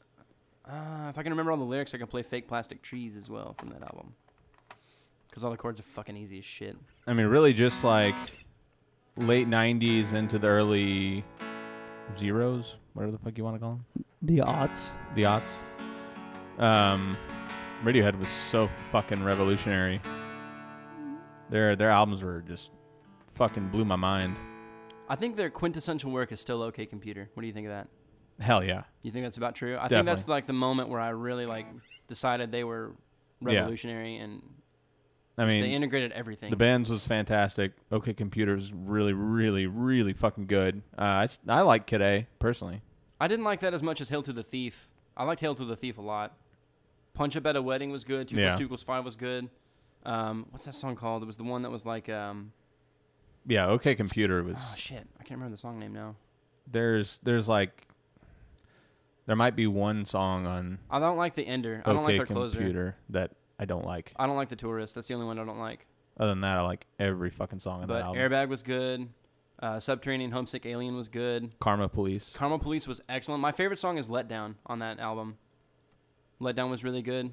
[0.70, 3.32] uh, if I can remember all the lyrics, I can play Fake Plastic Trees as
[3.32, 4.14] well from that album.
[5.28, 6.78] Because all the chords are fucking easy as shit.
[7.08, 8.14] I mean, really, just like
[9.18, 11.26] late '90s into the early
[12.20, 14.91] zeros, whatever the fuck you want to call them, The aughts.
[15.16, 15.58] the aughts.
[16.60, 17.18] Um,
[17.84, 19.99] Radiohead was so fucking revolutionary.
[21.49, 22.71] Their their albums were just
[23.33, 24.35] fucking blew my mind.
[25.09, 27.29] I think their quintessential work is still OK Computer.
[27.33, 27.87] What do you think of that?
[28.39, 28.83] Hell yeah.
[29.03, 29.77] You think that's about true?
[29.79, 31.67] I think that's like the moment where I really like
[32.07, 32.93] decided they were
[33.41, 33.59] Yeah.
[33.59, 34.41] revolutionary and
[35.37, 36.49] I mean they integrated everything.
[36.49, 37.73] the Bends was fantastic.
[37.91, 40.81] OK Computer's really, really, really fucking good.
[40.97, 42.81] Uh, I, I like Kid A personally.
[43.19, 44.89] I didn't like that as much as Hail to the Thief.
[45.15, 46.35] I liked Hail to the Thief a lot.
[47.13, 48.27] Punch Up at a Wedding was good.
[48.27, 48.47] Two Yeah.
[48.49, 49.49] plus two equals five was good.
[50.06, 51.24] Um, what's that song called?
[51.24, 52.51] It was the one that was like, um,
[53.47, 54.58] Yeah, OK Computer was.
[54.60, 56.16] oh shit, I can't remember the song name now.
[56.72, 57.88] There's there's like
[59.26, 61.82] there might be one song on I don't like the Ender.
[61.86, 62.58] I don't OK like their closer.
[62.58, 64.14] Computer that I don't like.
[64.18, 64.95] I don't like the Tourist.
[64.95, 65.86] That's the only one I don't like.
[66.20, 68.22] Other than that, I like every fucking song on But that album.
[68.22, 69.10] Airbag was good.
[69.60, 71.58] Uh, Subterranean Homesick Alien was good.
[71.60, 72.32] Karma Police.
[72.34, 73.41] Karma Police was excellent.
[73.41, 75.38] My favorite song is Let Down on that album.
[76.39, 77.32] Let Down was really good.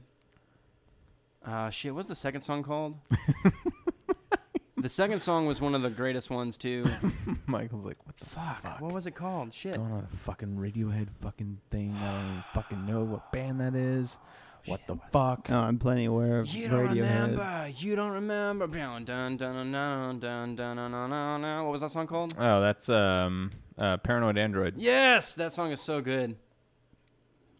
[1.44, 2.96] Uh, shit, what's the second song called?
[4.76, 6.84] the second song was one of the greatest ones too.
[7.46, 8.80] Michael's like, what the Fuck, fuck?
[8.80, 9.52] what was it called?
[9.54, 9.76] Shit.
[9.76, 11.94] going on a fucking Radiohead fucking thing?
[11.98, 14.18] I don't even fucking know what band that is.
[14.66, 15.46] What the fuck?
[15.50, 17.28] Oh, I'm plenty aware of You don't Radiohead.
[17.28, 17.72] remember.
[17.78, 18.66] You don't remember.
[18.66, 21.64] Dun, dun, dun, dun, dun, dun, dun, dun, dun, dun.
[21.64, 22.34] What was that song called?
[22.38, 24.74] Oh, that's um, uh, Paranoid Android.
[24.76, 26.36] Yes, that song is so good.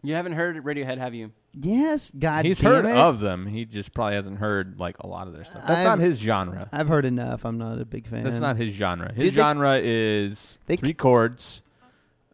[0.03, 1.33] You haven't heard Radiohead, have you?
[1.53, 2.97] Yes, God He's damn heard it.
[2.97, 3.47] of them.
[3.47, 5.65] He just probably hasn't heard like a lot of their stuff.
[5.67, 6.69] That's not I've- his genre.
[6.73, 7.45] I've heard enough.
[7.45, 8.23] I'm not a big fan.
[8.23, 9.13] That's not his genre.
[9.13, 11.63] His Did they- genre is they- three chords.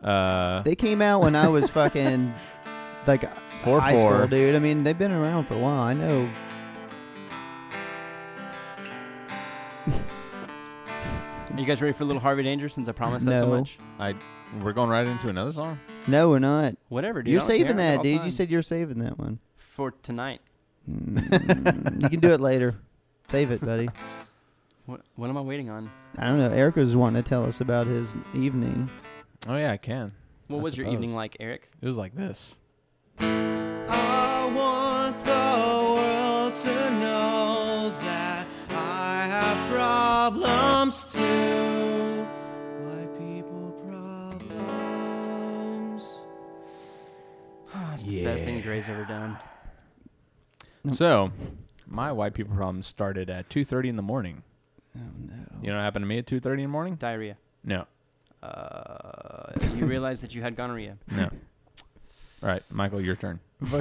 [0.02, 2.34] Uh, They came out when I was fucking
[3.06, 3.24] like
[3.62, 4.12] Four, high four.
[4.16, 4.54] school, dude.
[4.54, 5.80] I mean, they've been around for a while.
[5.80, 6.28] I know.
[11.50, 13.78] Are you guys ready for a little Harvey Danger since I promised that so much?
[13.98, 14.14] I
[14.62, 15.78] we're going right into another song.
[16.09, 16.76] No, we're not.
[16.88, 17.32] Whatever, dude.
[17.32, 17.76] You're I don't saving care.
[17.76, 18.16] that, All dude.
[18.18, 18.24] time.
[18.26, 19.38] You said you're saving that one.
[19.57, 20.40] for tonight.
[20.88, 22.76] Mm, you can do it later.
[23.28, 23.88] Save it, buddy.
[24.86, 25.90] What What am I waiting on?
[26.16, 26.48] I don't know.
[26.50, 28.88] Eric was wanting to tell us about his evening.
[29.48, 30.12] Oh yeah, I can.
[30.46, 30.94] What I was your suppose.
[30.94, 31.68] evening like, Eric?
[31.82, 32.54] It was like this.
[33.18, 35.32] I want the
[35.96, 41.86] world to know that I have problems too.
[47.97, 49.38] It's the best thing Gray's ever done.
[50.92, 51.32] So,
[51.86, 54.42] my white people problem started at 2:30 in the morning.
[54.94, 55.34] Oh no.
[55.62, 56.97] You know what happened to me at 2:30 in the morning?
[56.97, 57.36] Diarrhea.
[57.64, 57.86] No,
[58.42, 60.99] Uh, you realized that you had gonorrhea.
[61.11, 61.24] no.
[62.42, 63.40] All right, Michael, your turn.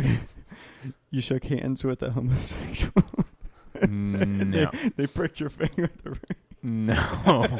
[1.11, 3.03] you shook hands with a homosexual.
[3.89, 6.87] no, they pricked your finger with the ring.
[6.87, 7.59] no.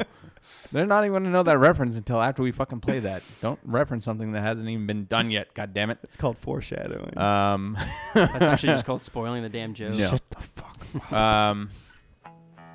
[0.72, 3.22] They're not even going to know that reference until after we fucking play that.
[3.40, 5.54] Don't reference something that hasn't even been done yet.
[5.54, 5.98] God damn it.
[6.02, 7.16] It's called foreshadowing.
[7.16, 7.78] Um,
[8.14, 9.94] That's actually just called spoiling the damn joke.
[9.94, 10.06] No.
[10.06, 11.12] Shut the fuck.
[11.12, 11.70] um,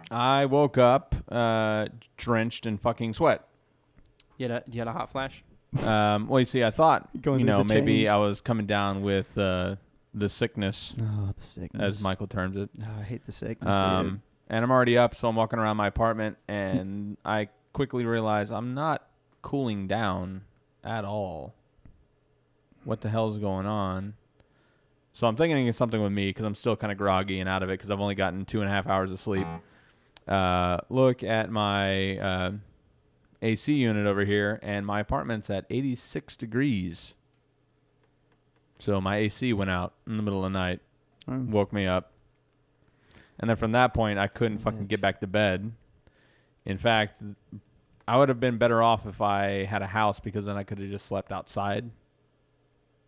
[0.09, 3.45] I woke up uh, drenched in fucking sweat.
[4.38, 5.43] You had a you had a hot flash.
[5.84, 8.09] Um, well, you see, I thought Going you through know the maybe change.
[8.09, 9.76] I was coming down with uh,
[10.13, 11.82] the sickness, Oh, the sickness.
[11.82, 12.69] as Michael terms it.
[12.82, 13.86] Oh, I hate the sickness, dude.
[13.86, 18.51] Um, and I'm already up, so I'm walking around my apartment, and I quickly realize
[18.51, 19.07] I'm not
[19.41, 20.41] cooling down
[20.84, 21.53] at all.
[22.84, 24.15] What the hell's going on?
[25.13, 27.63] So I'm thinking it's something with me because I'm still kind of groggy and out
[27.63, 29.45] of it because I've only gotten two and a half hours of sleep.
[30.28, 32.51] Uh, look at my uh,
[33.41, 37.13] AC unit over here, and my apartment's at 86 degrees.
[38.80, 40.80] So my AC went out in the middle of the night
[41.30, 41.49] Mm.
[41.49, 42.11] woke me up.
[43.39, 45.72] And then from that point, I couldn't fucking get back to bed.
[46.66, 47.22] In fact,
[48.07, 50.80] I would have been better off if I had a house because then I could
[50.80, 51.89] have just slept outside.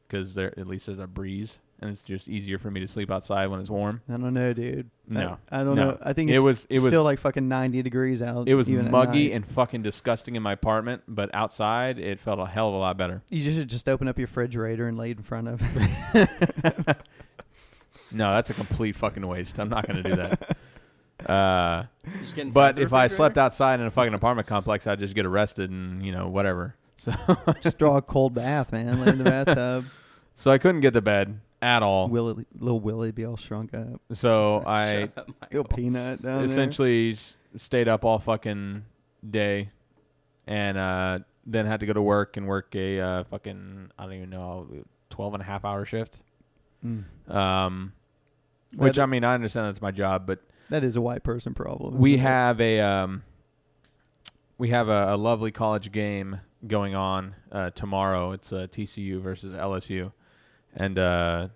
[0.08, 3.10] Because there, at least there's a breeze, and it's just easier for me to sleep
[3.10, 4.01] outside when it's warm.
[4.08, 4.91] I don't know, dude.
[5.08, 5.91] No, I, don't no.
[5.91, 5.97] know.
[6.04, 8.47] I think It was- it was- still like fucking 90 degrees out.
[8.47, 12.45] It was even muggy and fucking disgusting in my apartment, but outside it felt a
[12.45, 13.24] hell of a lot better.
[13.30, 15.62] You just should just open up your refrigerator and lay it in front of
[16.14, 16.97] it.
[18.16, 19.60] No, that's a complete fucking waste.
[19.60, 20.56] I'm not going to do that.
[21.26, 21.84] Uh,
[22.21, 25.69] Just but if I slept outside in a fucking apartment complex, I'd just get arrested
[25.71, 26.76] and you know whatever.
[26.97, 27.11] So
[27.61, 29.01] just draw a cold bath, man.
[29.01, 29.86] Lay in the bathtub.
[30.36, 32.07] So I couldn't get to bed at all.
[32.07, 34.01] Willie, little Willie be all shrunk up.
[34.11, 38.84] So I Shut up, Little peanut down essentially s- stayed up all fucking
[39.30, 39.69] day,
[40.47, 44.13] and uh, then had to go to work and work a uh, fucking I don't
[44.13, 44.67] even know
[45.11, 46.17] 12 and a half hour shift.
[46.86, 47.03] Mm.
[47.30, 47.93] Um,
[48.76, 50.39] which That- I mean I understand that's my job, but
[50.74, 51.99] That is a white person problem.
[51.99, 52.30] we isn't it?
[52.30, 53.21] have a um,
[54.57, 58.32] we have a, a lovely college game going on uh, tomorrow.
[58.32, 60.11] It's uh, TCU versus LSU,
[60.76, 61.49] and uh,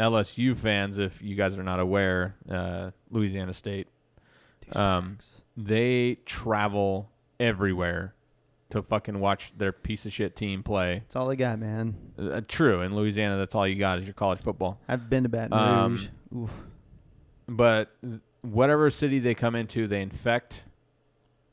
[0.00, 3.86] LSU fans, if you guys are not aware, uh, Louisiana State,
[4.72, 5.18] um,
[5.56, 7.08] they travel
[7.38, 8.14] everywhere
[8.70, 10.98] to fucking watch their piece of shit team play.
[11.04, 11.94] That's all they got, man.
[12.18, 14.80] Uh, true, in Louisiana, that's all you got is your college football.
[14.88, 16.08] I've been to Baton Um, Rouge.
[16.36, 16.50] Oof.
[17.48, 17.94] But
[18.42, 20.62] whatever city they come into, they infect.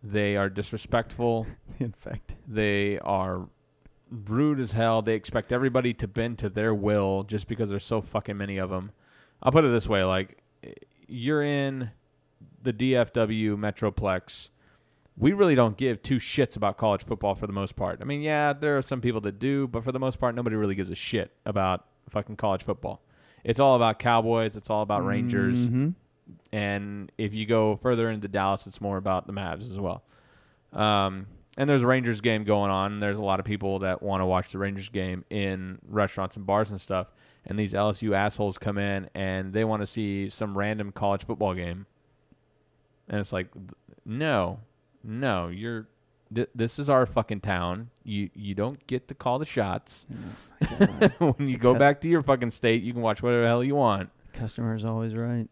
[0.03, 1.47] They are disrespectful.
[1.79, 3.47] In fact, They are
[4.11, 5.01] rude as hell.
[5.01, 8.69] They expect everybody to bend to their will just because there's so fucking many of
[8.69, 8.91] them.
[9.41, 10.38] I'll put it this way: like
[11.07, 11.91] you're in
[12.61, 14.49] the DFW Metroplex.
[15.15, 17.99] We really don't give two shits about college football for the most part.
[18.01, 20.55] I mean, yeah, there are some people that do, but for the most part, nobody
[20.55, 23.01] really gives a shit about fucking college football.
[23.43, 24.55] It's all about Cowboys.
[24.55, 25.67] It's all about Rangers.
[25.67, 25.93] Mhm.
[26.51, 30.03] And if you go further into Dallas, it's more about the Mavs as well.
[30.71, 32.99] Um, and there's a Rangers game going on.
[32.99, 36.45] There's a lot of people that want to watch the Rangers game in restaurants and
[36.45, 37.07] bars and stuff.
[37.45, 41.53] And these LSU assholes come in and they want to see some random college football
[41.53, 41.86] game.
[43.09, 43.47] And it's like,
[44.05, 44.59] no,
[45.03, 45.88] no, you're.
[46.34, 47.89] Th- this is our fucking town.
[48.03, 50.07] You you don't get to call the shots.
[51.19, 53.76] when you go back to your fucking state, you can watch whatever the hell you
[53.76, 54.09] want.
[54.34, 55.47] Customer's always right.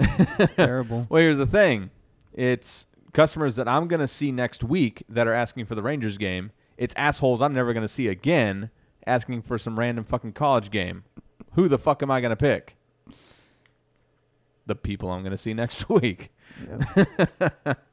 [0.56, 1.06] Terrible.
[1.08, 1.90] Well, here's the thing.
[2.32, 6.18] It's customers that I'm going to see next week that are asking for the Rangers
[6.18, 6.50] game.
[6.76, 8.70] It's assholes I'm never going to see again
[9.06, 11.04] asking for some random fucking college game.
[11.52, 12.76] Who the fuck am I going to pick?
[14.66, 16.32] The people I'm going to see next week.
[16.68, 17.78] Yep.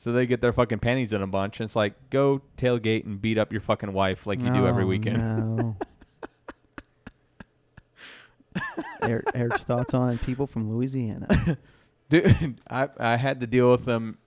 [0.00, 1.58] So they get their fucking panties in a bunch.
[1.58, 4.84] And it's like, go tailgate and beat up your fucking wife like you do every
[4.84, 5.56] Oh, weekend.
[5.56, 5.76] No.
[9.02, 11.26] Eric, Eric's thoughts on people from Louisiana.
[12.08, 14.18] Dude, I, I had to deal with them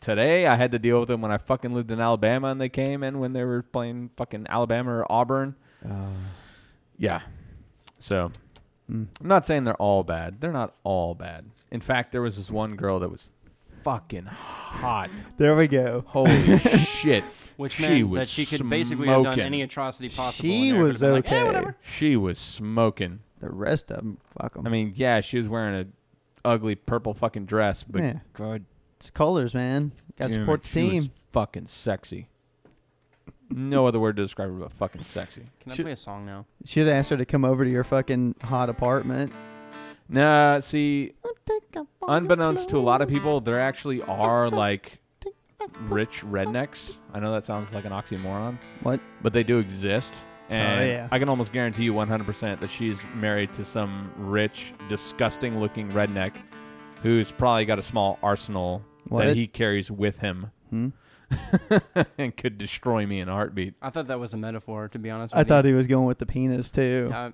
[0.00, 0.46] today.
[0.46, 3.02] I had to deal with them when I fucking lived in Alabama and they came
[3.02, 5.54] in when they were playing fucking Alabama or Auburn.
[5.88, 6.08] Oh.
[6.98, 7.20] Yeah.
[7.98, 8.30] So
[8.90, 9.08] Mm.
[9.20, 10.40] I'm not saying they're all bad.
[10.40, 11.44] They're not all bad.
[11.72, 13.28] In fact, there was this one girl that was
[13.82, 15.10] fucking hot.
[15.38, 16.04] There we go.
[16.06, 17.24] Holy shit.
[17.56, 20.48] Which She meant was that she could basically have done any atrocity possible.
[20.48, 21.12] She was okay.
[21.14, 23.20] Like, "Eh, whatever." She was smoking.
[23.48, 24.66] The rest of them, fuck them.
[24.66, 25.86] I mean, yeah, she was wearing a
[26.48, 28.64] ugly purple fucking dress, but yeah, God
[28.96, 29.92] it's colors, man.
[30.18, 31.12] Got to damn support it, the she was team.
[31.32, 32.28] fucking sexy.
[33.50, 35.42] No other word to describe her but fucking sexy.
[35.60, 36.46] Can I Should- play a song now?
[36.64, 39.32] Should have asked her to come over to your fucking hot apartment.
[40.08, 41.12] Nah, see,
[42.06, 44.98] unbeknownst to a lot of people, there actually are like
[45.82, 46.96] rich rednecks.
[47.12, 49.00] I know that sounds like an oxymoron, What?
[49.22, 50.14] but they do exist.
[50.48, 51.08] And yeah.
[51.10, 56.32] I can almost guarantee you 100% that she's married to some rich, disgusting looking redneck
[57.02, 59.26] who's probably got a small arsenal What?
[59.26, 60.88] that he carries with him Hmm?
[62.18, 63.74] and could destroy me in a heartbeat.
[63.82, 65.34] I thought that was a metaphor, to be honest.
[65.34, 67.10] I with thought he was going with the penis too.
[67.12, 67.30] Uh,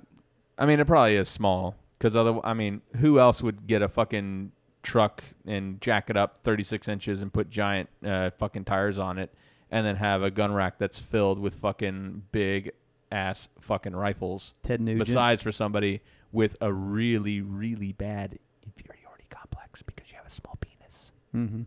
[0.59, 2.39] I mean, it probably is small because other.
[2.45, 4.53] I mean, who else would get a fucking
[4.83, 9.33] truck and jack it up 36 inches and put giant uh, fucking tires on it
[9.71, 12.73] and then have a gun rack that's filled with fucking big
[13.13, 14.53] ass fucking rifles.
[14.63, 15.07] Ted Nugent.
[15.07, 16.01] Besides, for somebody
[16.33, 21.13] with a really, really bad inferiority complex because you have a small penis.
[21.35, 21.63] Mm-hmm.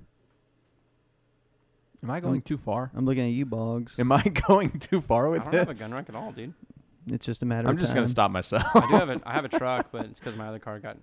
[2.04, 2.92] Am I going too far?
[2.96, 3.98] I'm looking at you, Boggs.
[3.98, 5.48] Am I going too far with this?
[5.48, 5.80] I don't this?
[5.80, 6.54] have a gun rack at all, dude.
[7.08, 7.98] It's just a matter I'm of just time.
[7.98, 8.64] gonna stop myself.
[8.76, 10.98] I do have a I have a truck, but it's because my other car got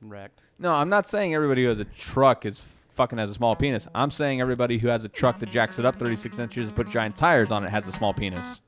[0.00, 0.40] wrecked.
[0.58, 3.88] no, I'm not saying everybody who has a truck is fucking has a small penis.
[3.94, 6.88] I'm saying everybody who has a truck that jacks it up 36 inches and put
[6.88, 8.60] giant tires on it has a small penis.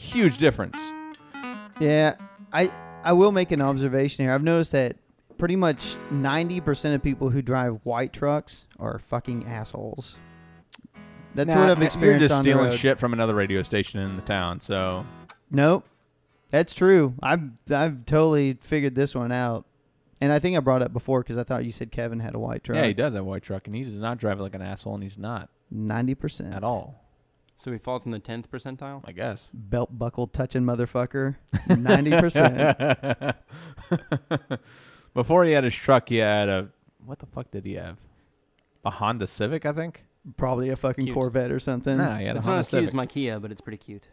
[0.00, 0.78] Huge difference.
[1.80, 2.14] Yeah,
[2.52, 2.70] I
[3.02, 4.32] I will make an observation here.
[4.32, 4.96] I've noticed that
[5.38, 10.16] pretty much 90% of people who drive white trucks are fucking assholes.
[11.34, 12.20] That's Nah, what I've experienced.
[12.22, 12.78] You're just on the stealing road.
[12.78, 14.60] shit from another radio station in the town.
[14.60, 15.04] So
[15.50, 15.84] Nope.
[16.50, 17.14] That's true.
[17.22, 19.64] I've I've totally figured this one out.
[20.20, 22.34] And I think I brought it up before because I thought you said Kevin had
[22.34, 22.76] a white truck.
[22.76, 24.94] yeah, he does have a white truck, and he does not drive like an asshole,
[24.94, 27.04] and he's not Ninety percent at all.
[27.60, 29.02] So he falls in the tenth percentile.
[29.04, 29.48] I guess.
[29.52, 31.36] Belt buckle touching motherfucker.
[31.68, 32.56] Ninety percent.
[35.14, 36.68] Before he had his truck, he had a
[37.04, 37.96] what the fuck did he have?
[38.84, 40.04] A Honda Civic, I think.
[40.36, 41.14] Probably a fucking Cute.
[41.14, 41.96] Corvette or something.
[41.98, 42.88] Nah, he had It's a not Honda as cute Civic.
[42.88, 44.06] as my Kia, but it's pretty cute.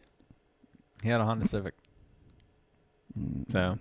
[1.04, 1.74] he had a Honda Civic.
[3.20, 3.52] Mm.
[3.52, 3.78] So,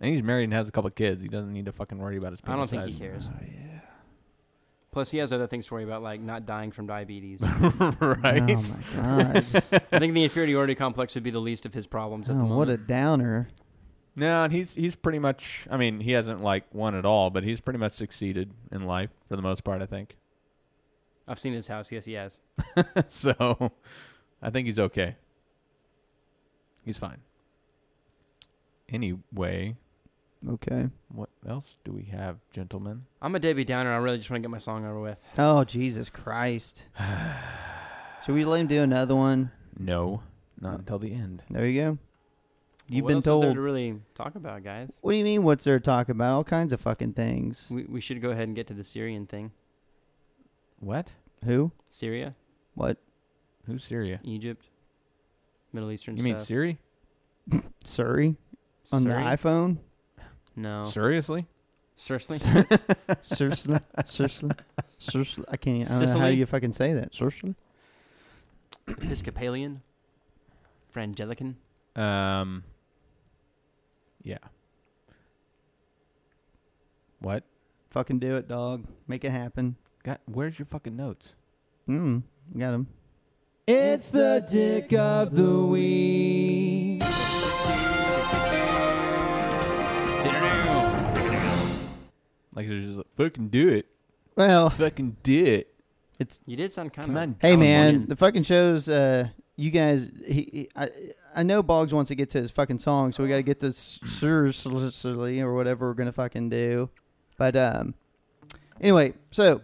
[0.00, 1.22] and he's married and has a couple of kids.
[1.22, 2.40] He doesn't need to fucking worry about his.
[2.44, 2.98] I don't penis think he size.
[3.00, 3.28] cares.
[3.32, 3.73] Oh, yeah.
[4.94, 7.42] Plus, he has other things to worry about, like not dying from diabetes.
[7.64, 8.42] Oh right.
[8.48, 9.36] Oh my god.
[9.92, 12.46] I think the inferiority complex would be the least of his problems at the oh,
[12.46, 12.58] moment.
[12.58, 13.48] what a downer.
[14.14, 15.66] No, and he's he's pretty much.
[15.68, 19.10] I mean, he hasn't like won at all, but he's pretty much succeeded in life
[19.28, 19.82] for the most part.
[19.82, 20.16] I think.
[21.26, 21.90] I've seen his house.
[21.90, 22.38] Yes, he has.
[23.08, 23.72] so,
[24.40, 25.16] I think he's okay.
[26.84, 27.18] He's fine.
[28.88, 29.76] Anyway,
[30.48, 30.88] Okay.
[31.08, 33.04] what else do we have, gentlemen?
[33.22, 33.92] I'm a Debbie Downer.
[33.92, 35.18] I really just want to get my song over with.
[35.38, 36.88] Oh Jesus Christ.
[38.24, 39.50] Should we let him do another one?
[39.78, 40.22] No,
[40.60, 41.42] not until the end.
[41.50, 41.98] There you go.
[42.88, 43.54] You've what been else is there told.
[43.54, 44.92] to really talk about, guys.
[45.00, 45.42] What do you mean?
[45.42, 46.34] What's there to talk about?
[46.34, 47.68] All kinds of fucking things.
[47.70, 49.52] We we should go ahead and get to the Syrian thing.
[50.80, 51.14] What?
[51.44, 51.72] Who?
[51.88, 52.34] Syria,
[52.74, 52.98] What?
[53.66, 54.20] Who's Syria?
[54.24, 54.66] Egypt,
[55.72, 56.46] Middle Eastern You mean stuff.
[56.46, 56.78] Siri?
[57.84, 58.36] Surrey
[58.92, 59.12] on Surrey?
[59.14, 59.78] the iPhone?
[60.56, 61.46] No, Seriously?
[61.96, 62.38] seriously.
[63.22, 63.78] Seriously?
[64.06, 64.50] Seriously?
[64.98, 65.44] Seriously?
[65.48, 65.76] I can't.
[65.84, 66.34] I don't know how Sicily?
[66.34, 67.14] you fucking say that.
[67.14, 67.54] Seriously?
[68.88, 69.82] Episcopalian,
[70.94, 71.54] Frangelican.
[71.96, 72.64] Um.
[74.22, 74.38] Yeah.
[77.20, 77.44] What?
[77.90, 78.84] Fucking do it, dog.
[79.08, 79.76] Make it happen.
[80.02, 80.20] Got?
[80.26, 81.34] Where's your fucking notes?
[81.88, 82.22] Mm.
[82.58, 82.86] Got him.
[83.66, 86.73] It's the dick of the week.
[92.54, 93.86] Like they're just like, fucking do it.
[94.36, 95.74] Well, Fucking do it.
[96.18, 97.22] it's You did sound kind Come of.
[97.22, 97.36] on.
[97.40, 98.88] Hey man, the fucking shows.
[98.88, 100.88] Uh, you guys, he, he, I,
[101.36, 103.60] I know Boggs wants to get to his fucking song, so we got to get
[103.60, 106.90] this seriously or whatever we're gonna fucking do.
[107.38, 107.94] But um,
[108.80, 109.60] anyway, so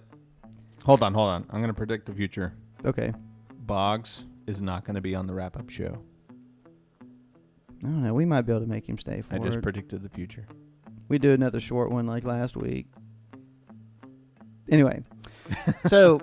[0.84, 1.46] Hold on, hold on.
[1.50, 2.54] I'm gonna predict the future.
[2.84, 3.12] okay,
[3.66, 5.98] Boggs is not gonna be on the wrap up show.
[7.82, 8.14] I don't know.
[8.14, 10.46] We might be able to make him stay for I just predicted the future.
[11.08, 12.86] we do another short one like last week.
[14.68, 15.02] Anyway,
[15.86, 16.20] so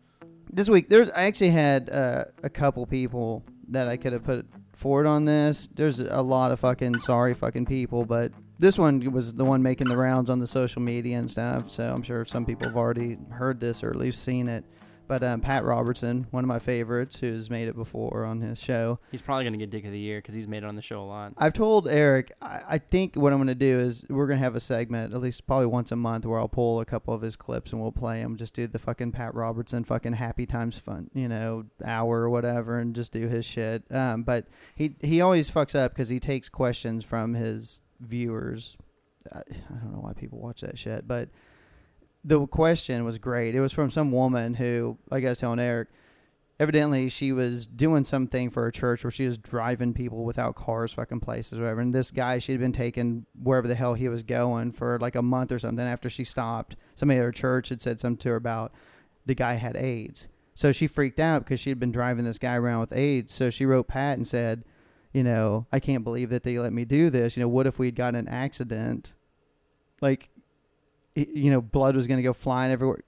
[0.52, 4.46] this week there's I actually had uh, a couple people that I could have put
[4.74, 5.68] forward on this.
[5.74, 9.88] There's a lot of fucking sorry fucking people, but this one was the one making
[9.88, 11.70] the rounds on the social media and stuff.
[11.70, 14.64] So I'm sure some people have already heard this or at least seen it.
[15.08, 19.00] But um, Pat Robertson, one of my favorites, who's made it before on his show,
[19.10, 21.00] He's probably gonna get Dick of the Year because he's made it on the show
[21.00, 21.32] a lot.
[21.38, 24.44] I've told Eric, I, I think what I'm going to do is we're going to
[24.44, 27.22] have a segment, at least probably once a month, where I'll pull a couple of
[27.22, 28.36] his clips and we'll play them.
[28.36, 32.78] Just do the fucking Pat Robertson fucking Happy Times fun, you know, hour or whatever,
[32.78, 33.84] and just do his shit.
[33.90, 38.76] Um, but he he always fucks up because he takes questions from his viewers.
[39.32, 41.28] I, I don't know why people watch that shit, but
[42.28, 43.54] the question was great.
[43.54, 45.88] It was from some woman who, I was telling Eric,
[46.60, 50.92] evidently she was doing something for a church where she was driving people without cars
[50.92, 51.80] fucking places or whatever.
[51.80, 55.22] And this guy she'd been taken wherever the hell he was going for like a
[55.22, 56.76] month or something after she stopped.
[56.96, 58.72] Somebody at her church had said something to her about
[59.24, 60.28] the guy had aids.
[60.54, 63.32] So she freaked out because she'd been driving this guy around with aids.
[63.32, 64.64] So she wrote pat and said
[65.14, 67.38] you know i can't believe that they let me do this.
[67.38, 69.14] You know what if we'd gotten an accident?
[70.02, 70.28] Like
[71.14, 73.00] you know blood was going to go flying everywhere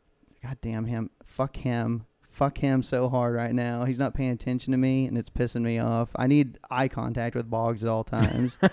[0.42, 3.84] god damn him fuck him fuck him so hard right now.
[3.84, 6.08] He's not paying attention to me, and it's pissing me off.
[6.16, 8.56] I need eye contact with Boggs at all times.
[8.62, 8.70] now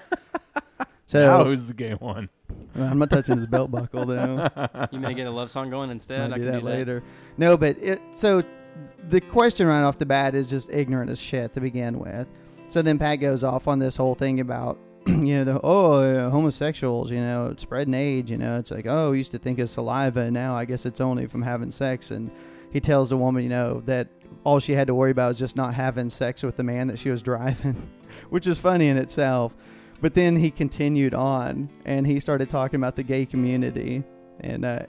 [1.06, 2.30] so who's the gay one?
[2.76, 4.48] I'm not touching his belt buckle though.
[4.92, 6.30] You may get a love song going instead.
[6.30, 7.04] Might I do can that do later.
[7.38, 8.44] No, but it, so
[9.10, 12.28] the question right off the bat is just ignorant as shit to begin with.
[12.70, 14.78] So then Pat goes off on this whole thing about
[15.26, 19.12] you know the oh yeah, homosexuals you know spreading AIDS you know it's like oh
[19.12, 22.12] we used to think of saliva and now I guess it's only from having sex
[22.12, 22.30] and
[22.72, 24.08] he tells the woman you know that
[24.44, 27.00] all she had to worry about was just not having sex with the man that
[27.00, 27.90] she was driving
[28.30, 29.54] which is funny in itself
[30.02, 34.04] but then he continued on and he started talking about the gay community
[34.42, 34.80] and uh,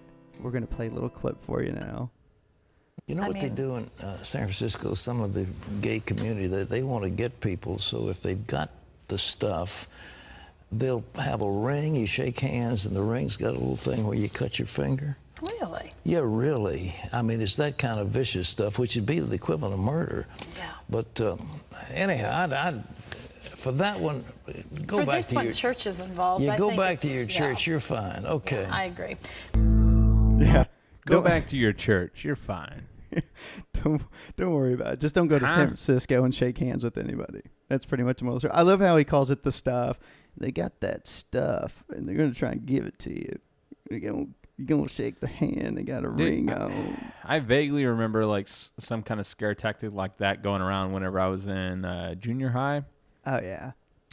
[0.40, 2.10] we're gonna play a little clip for you now
[3.06, 4.92] You know I what mean- they do in uh, San Francisco?
[4.94, 5.46] Some of the
[5.80, 7.78] gay community they, they want to get people.
[7.78, 8.68] So if they've got
[9.08, 9.88] the stuff,
[10.70, 11.96] they'll have a ring.
[11.96, 15.16] You shake hands, and the ring's got a little thing where you cut your finger.
[15.40, 15.92] Really?
[16.04, 16.94] Yeah, really.
[17.12, 20.26] I mean, it's that kind of vicious stuff, which would be the equivalent of murder.
[20.56, 20.70] Yeah.
[20.90, 21.60] But um,
[21.92, 22.84] anyhow, I'd, I'd,
[23.56, 24.24] for that one,
[24.86, 26.44] go For back to one, your church is involved.
[26.44, 27.52] Yeah, I go think back to it's- your yeah.
[27.54, 27.66] church.
[27.66, 28.24] You're fine.
[28.26, 28.64] Okay.
[28.64, 29.16] I agree.
[30.44, 30.64] yeah
[31.06, 32.24] Go Don't- back to your church.
[32.24, 32.82] You're fine.
[33.82, 34.02] don't
[34.36, 35.00] don't worry about it.
[35.00, 35.54] Just don't go to Huh?
[35.54, 37.42] San Francisco and shake hands with anybody.
[37.68, 38.44] That's pretty much the most.
[38.50, 39.98] I love how he calls it the stuff.
[40.36, 43.38] They got that stuff, and they're gonna try and give it to you.
[43.90, 45.76] You're gonna you're gonna shake the hand.
[45.76, 47.10] They got a Dude, ring on.
[47.24, 51.18] I vaguely remember like s- some kind of scare tactic like that going around whenever
[51.20, 52.82] I was in uh, junior high.
[53.26, 53.72] Oh yeah,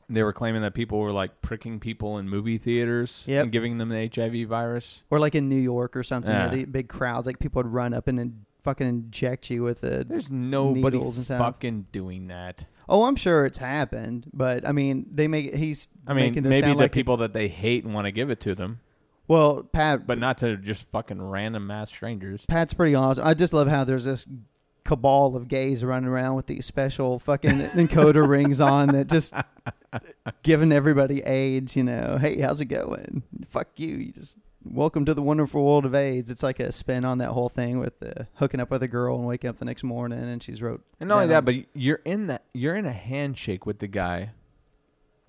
[0.09, 3.43] They were claiming that people were like pricking people in movie theaters Yep.
[3.43, 5.03] and giving them the HIV virus.
[5.09, 6.31] or like in New York or something.
[6.31, 6.45] Yeah.
[6.45, 6.55] Yeah.
[6.55, 10.09] the big crowds, like people would run up and then fucking inject you with it.
[10.09, 11.39] There's nobody Needles and stuff.
[11.39, 12.65] fucking doing that.
[12.89, 15.87] Oh, I'm sure it's happened, but I mean, they make he's.
[16.05, 18.05] I mean, making this maybe sound the like people it's- that they hate and want
[18.05, 18.79] to give it to them,
[19.27, 22.45] Well, Pat, but not to just fucking random mass strangers.
[22.45, 23.25] Pat's pretty awesome.
[23.25, 24.27] I just love how there's this
[24.83, 29.33] cabal of gays running around with these special fucking encoder rings on that just
[30.43, 32.17] giving everybody AIDS, you know.
[32.21, 33.23] Hey, how's it going?
[33.49, 33.95] Fuck you.
[33.95, 36.29] You just welcome to the wonderful world of AIDS.
[36.29, 39.15] It's like a spin on that whole thing with the hooking up with a girl
[39.17, 42.01] and waking up the next morning and she's wrote And not only that, but you're
[42.05, 44.31] in that you're in a handshake with the guy.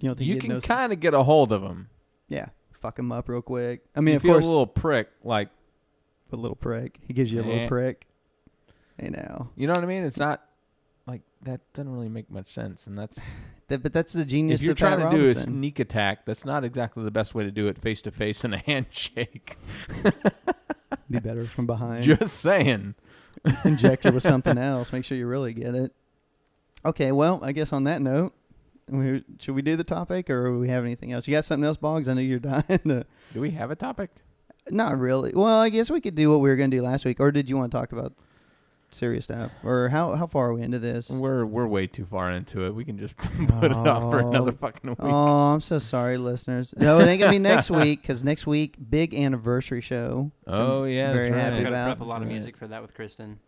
[0.01, 1.89] you know You can kind of get a hold of him.
[2.28, 3.82] yeah, fuck him up real quick.
[3.95, 5.49] I mean, you of feel course, a little prick, like
[6.32, 6.99] a little prick.
[7.07, 7.47] He gives you a Eh.
[7.47, 8.07] little prick.
[8.99, 9.51] Hey now.
[9.57, 10.03] you know what I mean.
[10.05, 10.43] It's not
[11.07, 13.18] like that doesn't really make much sense, and that's
[13.69, 16.25] That, but that's the genius if you're of Pat trying to do a sneak attack,
[16.25, 19.59] that's not exactly the best way to do it face to face in a handshake.
[21.11, 22.05] Be better from behind.
[22.05, 22.95] Just saying.
[23.64, 24.93] inject it with something else.
[24.93, 25.93] Make sure you really get it.
[26.85, 28.33] Okay, well, I guess on that note,
[28.89, 31.27] we, should we do the topic or do we have anything else?
[31.27, 32.09] You got something else, Boggs?
[32.09, 33.05] I know you're dying to.
[33.35, 34.11] Do we have a topic?
[34.71, 35.33] Not really.
[35.35, 37.21] Well, I guess we could do what we were going to do last week.
[37.21, 38.12] Or did you want to talk about
[38.97, 39.53] serious stuff?
[39.62, 41.09] Or how how far are we into this?
[41.09, 42.74] We're we're way too far into it.
[42.74, 44.28] We can just put it off for Oh.
[44.30, 44.99] another fucking week.
[45.01, 45.09] Oh,
[45.55, 46.74] I'm so sorry, listeners.
[46.76, 50.30] No, it ain't gonna be next week because next week big anniversary show.
[50.44, 51.42] which I'm Oh, yeah, very that's right.
[51.42, 51.86] happy I I gotta about.
[51.99, 52.32] prep a lot of Right.
[52.34, 53.38] music for that with Kristen.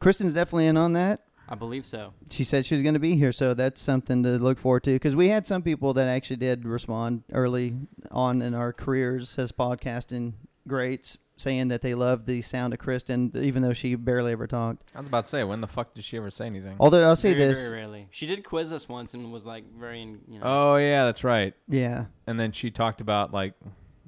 [0.00, 1.22] Kristen's definitely in on that.
[1.48, 2.14] I believe so.
[2.30, 4.92] she said she was going to be here, so that's something to look forward to.
[4.94, 7.76] Because we had some people that actually did respond early
[8.10, 10.32] on in our careers as podcasting
[10.66, 14.82] greats, saying that they loved the sound of Kristen, even though she barely ever talked.
[14.94, 16.76] I was about to say, when the fuck did she ever say anything?
[16.78, 18.08] Although I'll say very, this, Very rarely.
[18.12, 20.42] She did quiz us once and was like very, you know.
[20.44, 21.54] Oh yeah, that's right.
[21.68, 23.54] yeah, And then she talked about like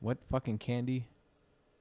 [0.01, 1.09] what fucking candy,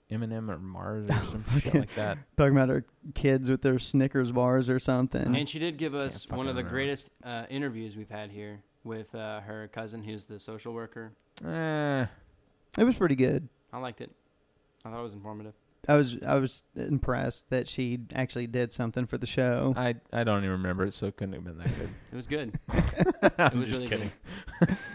[0.10, 2.18] M and m or Mars or some shit like that.
[2.38, 5.36] talking about her kids with their Snickers bars or something.
[5.36, 6.70] and she did give us one of the remember.
[6.70, 11.12] greatest uh, interviews we've had here with uh, her cousin, who's the social worker.
[11.46, 12.06] Eh,
[12.78, 13.48] it was pretty good.
[13.74, 14.12] I liked it.
[14.86, 15.54] I thought it was informative.
[15.88, 19.74] I was I was impressed that she actually did something for the show.
[19.76, 21.90] I I don't even remember it, so it couldn't have been that good.
[22.12, 22.60] It was good.
[23.38, 24.12] I'm it was just really kidding.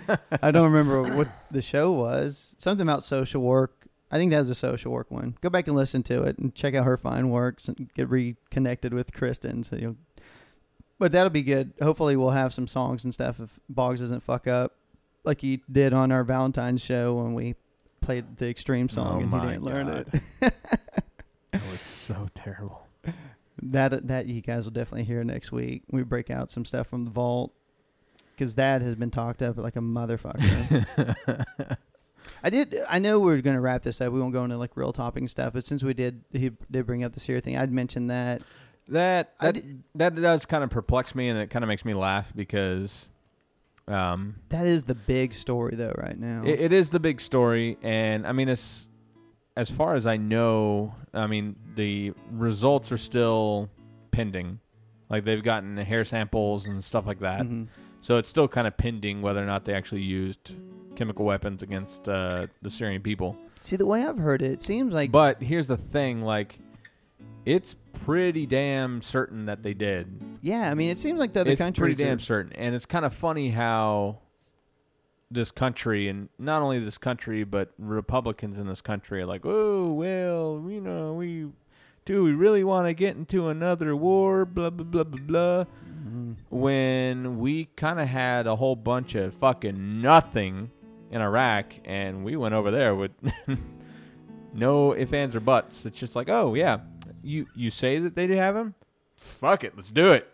[0.07, 0.19] good.
[0.43, 2.57] I don't remember what the show was.
[2.59, 3.87] Something about social work.
[4.11, 5.37] I think that was a social work one.
[5.41, 8.93] Go back and listen to it and check out her fine works and get reconnected
[8.93, 9.63] with Kristen.
[9.63, 9.97] So you'll,
[10.99, 11.73] but that'll be good.
[11.81, 14.75] Hopefully, we'll have some songs and stuff if Boggs doesn't fuck up,
[15.25, 17.55] like he did on our Valentine's show when we
[18.01, 20.09] played the extreme song Oh and he didn't learn it.
[21.53, 22.87] That was so terrible.
[23.63, 25.83] that that you guys will definitely hear next week.
[25.91, 27.53] We break out some stuff from the vault
[28.41, 31.45] because that has been talked up like a motherfucker.
[32.43, 32.77] I did.
[32.89, 34.13] I know we are going to wrap this up.
[34.13, 37.05] We won't go into like real topping stuff, but since we did, he did bring
[37.05, 37.57] up the Sear thing.
[37.59, 38.43] I'd mentioned that.
[38.89, 39.57] That that,
[39.97, 43.09] that does kind of perplex me, and it kind of makes me laugh because,
[43.91, 46.43] um, That is the big story though, right now.
[46.45, 48.89] it, it is the big story, and I mean, it's
[49.57, 50.95] as far as I know.
[51.13, 53.69] I mean, the results are still
[54.13, 54.61] pending.
[55.09, 57.67] Like they've gotten hair samples and stuff like that, Mhm.
[58.01, 60.53] so it's still kind of pending whether or not they actually used
[60.95, 63.37] chemical weapons against uh, the Syrian people.
[63.61, 66.59] See, the way I've heard it, it seems like But here's the thing, like
[67.45, 67.75] it's
[68.05, 70.30] pretty damn certain that they did.
[70.43, 71.97] Yeah, I mean, it seems like the other it's countries.
[71.97, 74.19] pretty damn are- certain, and it's kind of funny how
[75.31, 79.93] this country, and not only this country, but Republicans in this country are like, oh
[79.93, 81.47] well, you know, we
[82.07, 84.45] do we really want to get into another war?
[84.45, 85.65] Blah blah blah blah blah.
[86.03, 86.37] Mhm.
[86.49, 90.71] When we kind of had a whole bunch of fucking nothing
[91.11, 93.11] in Iraq, and we went over there with
[94.55, 95.87] no ifs, ands, or buts.
[95.87, 96.79] It's just like, oh yeah,
[97.23, 98.75] you you say that they have him.
[99.21, 100.29] Fuck it, let's do it.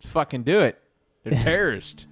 [0.00, 0.80] Let's fucking do it.
[1.24, 2.06] They're terrorists.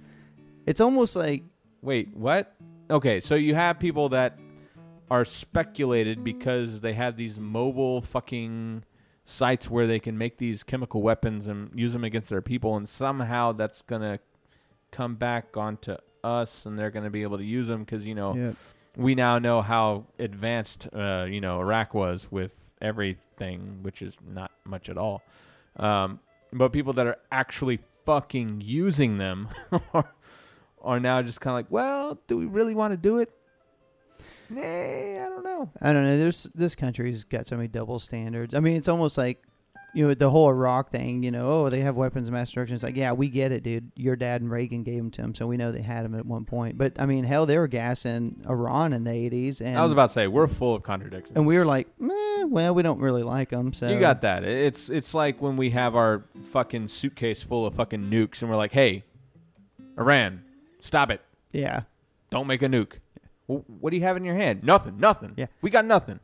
[0.65, 1.43] It's almost like
[1.81, 2.55] Wait, what?
[2.91, 4.37] Okay, so you have people that
[5.09, 8.83] are speculated because they have these mobile fucking
[9.25, 12.87] sites where they can make these chemical weapons and use them against their people, and
[12.87, 14.19] somehow that's gonna
[14.91, 18.35] come back onto us, and they're gonna be able to use them because you know
[18.35, 18.51] yeah,
[18.97, 24.51] we now know how advanced uh, you know Iraq was with everything, which is not
[24.65, 25.21] much at all.
[25.79, 26.19] Um,
[26.51, 29.49] but people that are actually fucking using them
[29.93, 30.13] are,
[30.81, 33.31] are now just kind of like, well, do we really want to do it?
[34.49, 35.69] Nah, I don't know.
[35.81, 36.17] I don't know.
[36.17, 38.53] There's this country's got so many double standards.
[38.55, 39.43] I mean, it's almost like
[39.93, 41.23] you know the whole Iraq thing.
[41.23, 42.75] You know, oh, they have weapons of mass destruction.
[42.75, 43.91] It's like, yeah, we get it, dude.
[43.95, 46.25] Your dad and Reagan gave them to him, so we know they had them at
[46.25, 46.77] one point.
[46.77, 50.07] But I mean, hell, they were gassing Iran in the '80s, and I was about
[50.07, 51.35] to say we're full of contradictions.
[51.35, 53.73] and we were like, meh, well, we don't really like them.
[53.73, 54.43] So You got that.
[54.43, 58.57] It's it's like when we have our fucking suitcase full of fucking nukes, and we're
[58.57, 59.03] like, hey,
[59.97, 60.43] Iran,
[60.81, 61.21] stop it.
[61.51, 61.81] yeah.
[62.31, 62.99] Don't make a nuke.
[63.47, 64.61] Well, what do you have in your hand?
[64.61, 64.99] Nothing.
[64.99, 65.33] Nothing.
[65.35, 65.47] Yeah.
[65.63, 66.19] We got nothing.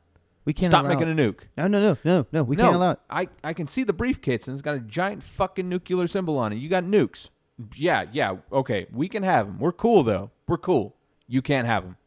[0.45, 1.19] We can't Stop making it.
[1.19, 1.39] a nuke.
[1.57, 2.43] No, no, no, no, no.
[2.43, 2.99] We can't allow it.
[3.09, 6.53] I, I can see the briefcase and it's got a giant fucking nuclear symbol on
[6.53, 6.57] it.
[6.57, 7.29] You got nukes.
[7.75, 8.35] Yeah, yeah.
[8.51, 9.59] Okay, we can have them.
[9.59, 10.29] We're cool though.
[10.47, 10.95] We're cool.
[11.27, 11.97] You can't have them.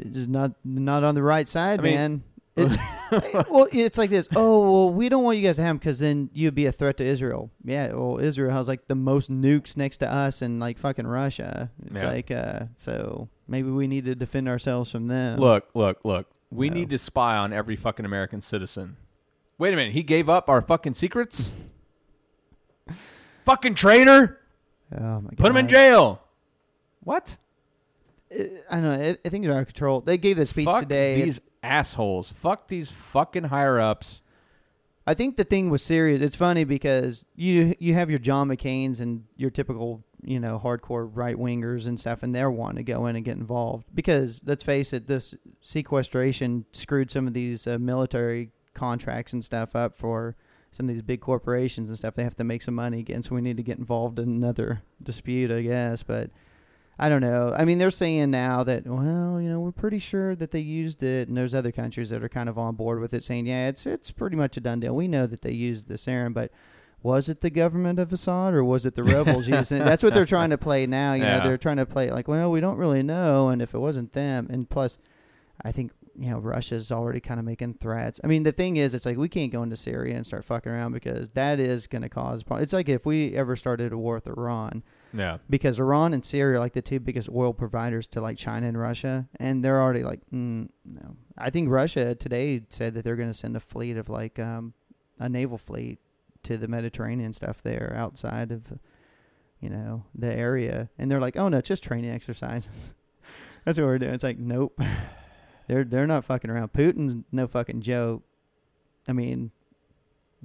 [0.00, 2.22] It's just not not on the right side, I mean- man.
[3.10, 4.28] It- well, it's like this.
[4.36, 6.72] Oh, well, we don't want you guys to have them because then you'd be a
[6.72, 7.50] threat to Israel.
[7.64, 11.70] Yeah, well, Israel has like the most nukes next to us and like fucking Russia.
[11.86, 12.08] It's Yeah.
[12.10, 15.38] like, uh, so maybe we need to defend ourselves from them.
[15.38, 16.26] Look, look, look.
[16.50, 16.74] We No.
[16.76, 18.96] need to spy on every fucking American citizen.
[19.58, 19.92] Wait a minute.
[19.92, 21.52] He gave up our fucking secrets.
[23.44, 24.40] fucking traitor.
[24.96, 26.22] oh my god, Put him in jail.
[27.02, 27.36] What?
[28.32, 28.36] I
[28.70, 28.92] don't know.
[28.92, 30.00] I, I think they're out of control.
[30.00, 31.22] They gave the speech Fuck today.
[31.22, 32.30] these assholes.
[32.30, 34.20] Fuck these fucking higher ups.
[35.06, 36.20] I think the thing was serious.
[36.20, 41.08] It's funny because you you have your John McCain's and your typical you know hardcore
[41.12, 44.62] right wingers and stuff, and they're wanting to go in and get involved because let's
[44.64, 50.36] face it, this sequestration screwed some of these uh, military contracts and stuff up for
[50.70, 52.14] some of these big corporations and stuff.
[52.14, 54.82] They have to make some money again, so we need to get involved in another
[55.02, 56.02] dispute, I guess.
[56.02, 56.30] But
[56.98, 57.54] I don't know.
[57.56, 61.02] I mean, they're saying now that, well, you know, we're pretty sure that they used
[61.02, 63.68] it, and there's other countries that are kind of on board with it, saying, yeah,
[63.68, 64.94] it's it's pretty much a done deal.
[64.94, 66.50] We know that they used the serum, but
[67.02, 69.84] was it the government of Assad or was it the rebels using it?
[69.84, 71.12] That's what they're trying to play now.
[71.14, 71.38] You Yeah.
[71.38, 73.78] know, they're trying to play it like, well, we don't really know, and if it
[73.78, 74.98] wasn't them, and plus,
[75.64, 78.20] I think you know Russia's already kind of making threats.
[78.24, 80.70] I mean, the thing is, it's like we can't go into Syria and start fucking
[80.72, 82.42] around because that is going to cause.
[82.42, 84.82] Pro- it's like if we ever started a war with Iran
[85.12, 85.38] Yeah.
[85.48, 88.76] because Iran and Syria are like the two biggest oil providers to like China and
[88.78, 91.16] Russia, and they're already like, mm, no.
[91.36, 94.74] I think Russia today said that they're going to send a fleet of like um,
[95.20, 96.00] a naval fleet
[96.44, 98.78] to the Mediterranean stuff there outside of,
[99.60, 102.92] you know, the area, and they're like, oh no, it's just training exercises.
[103.64, 104.14] That's what we're doing.
[104.14, 104.80] It's like, nope,
[105.68, 106.72] they're they're not fucking around.
[106.72, 108.22] Putin's no fucking joke.
[109.06, 109.50] I mean,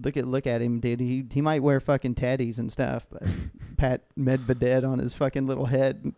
[0.02, 1.00] look at look at him, dude.
[1.00, 3.24] He he might wear fucking teddies and stuff, but
[3.78, 6.14] pat Medvedev on his fucking little head, and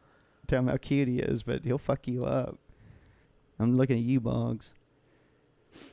[0.47, 2.57] tell him how cute he is, but he'll fuck you up.
[3.59, 4.71] I'm looking at you, Boggs.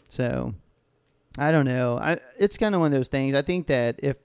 [0.09, 0.55] So,
[1.39, 1.99] I don't know.
[1.99, 3.35] I it's kind of one of those things.
[3.35, 4.16] I think that if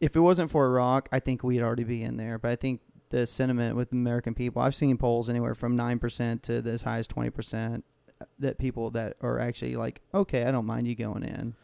[0.00, 2.38] if it wasn't for Iraq, I think we'd already be in there.
[2.38, 2.80] But I think
[3.10, 6.98] the sentiment with American people, I've seen polls anywhere from nine percent to as high
[6.98, 7.84] as twenty percent
[8.20, 11.54] uh, that people that are actually like, okay, I don't mind you going in.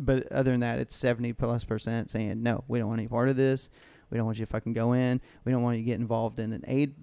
[0.00, 3.28] But other than that, it's seventy plus percent saying no, we don't want any part
[3.28, 3.70] of this.
[4.10, 5.20] We don't want you to fucking go in.
[5.44, 6.94] We don't want you to get involved in an aid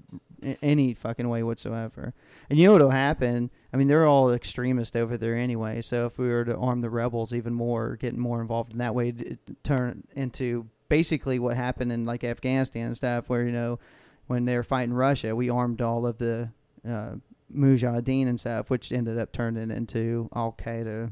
[0.61, 2.13] any fucking way whatsoever.
[2.49, 3.49] And you know what'll happen?
[3.73, 5.81] I mean, they're all extremists over there anyway.
[5.81, 8.95] So if we were to arm the rebels even more, getting more involved in that
[8.95, 13.51] way, it it turn into basically what happened in like Afghanistan and stuff, where you
[13.51, 13.79] know
[14.27, 16.49] when they were fighting Russia, we armed all of the
[16.87, 17.15] uh,
[17.53, 21.11] Mujahideen and stuff, which ended up turning into Al Qaeda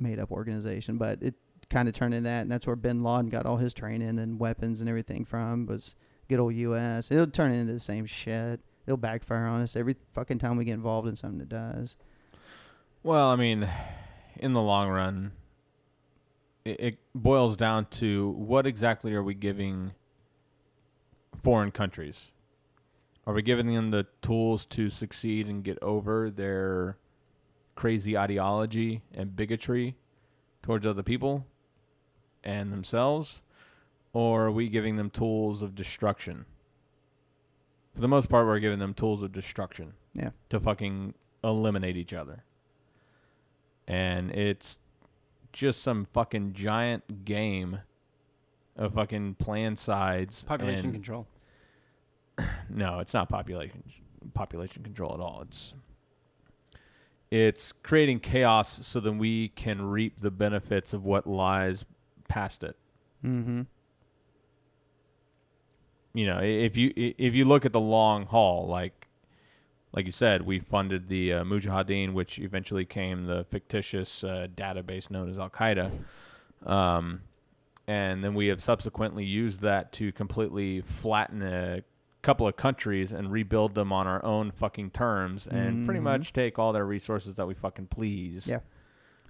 [0.00, 0.98] made up organization.
[0.98, 1.34] But it
[1.70, 4.38] kind of turned into that, and that's where Bin Laden got all his training and
[4.38, 5.94] weapons and everything from was
[6.28, 7.10] good old U.S.
[7.10, 8.60] It'll turn into the same shit.
[8.86, 11.40] It'll backfire on us every fucking time we get involved in something.
[11.40, 11.96] It does.
[13.02, 13.68] Well, I mean,
[14.36, 15.32] in the long run,
[16.64, 19.92] it, it boils down to what exactly are we giving
[21.42, 22.30] foreign countries?
[23.26, 26.96] Are we giving them the tools to succeed and get over their
[27.74, 29.96] crazy ideology and bigotry
[30.62, 31.46] towards other people
[32.44, 33.42] and themselves?
[34.12, 36.46] Or are we giving them tools of destruction?
[37.94, 39.94] For the most part, we're giving them tools of destruction.
[40.14, 40.30] Yeah.
[40.50, 41.14] To fucking
[41.44, 42.44] eliminate each other.
[43.86, 44.78] And it's
[45.52, 47.80] just some fucking giant game
[48.76, 50.44] of fucking plan sides.
[50.44, 51.26] Population and- control.
[52.70, 53.82] no, it's not population
[54.34, 55.42] population control at all.
[55.42, 55.74] It's
[57.30, 61.84] it's creating chaos so that we can reap the benefits of what lies
[62.28, 62.76] past it.
[63.24, 63.62] Mm-hmm.
[66.14, 69.08] You know, if you if you look at the long haul, like
[69.92, 75.10] like you said, we funded the uh, Mujahideen, which eventually came the fictitious uh, database
[75.10, 75.90] known as Al Qaeda,
[76.66, 77.22] um,
[77.86, 81.82] and then we have subsequently used that to completely flatten a
[82.22, 86.04] couple of countries and rebuild them on our own fucking terms, and pretty Mhm.
[86.04, 88.48] much take all their resources that we fucking please.
[88.48, 88.60] Yeah.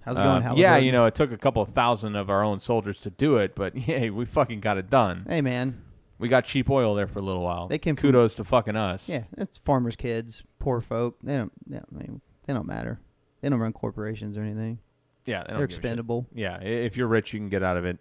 [0.05, 2.43] How's it going, Um, yeah, you know, it took a couple of thousand of our
[2.43, 5.25] own soldiers to do it, but hey, we fucking got it done.
[5.27, 5.81] Hey, man.
[6.17, 7.67] We got cheap oil there for a little while.
[7.67, 9.07] They came from- Kudos to fucking us.
[9.07, 11.17] Yeah, it's farmers' kids, poor folk.
[11.23, 11.51] They don't.
[11.73, 12.99] I mean, they don't matter.
[13.41, 14.79] They don't run corporations or anything.
[15.25, 15.79] yeah, they don't They're give a shit.
[15.79, 16.25] expendable.
[16.33, 17.99] Yeah, i- if you're rich, you can get out of it.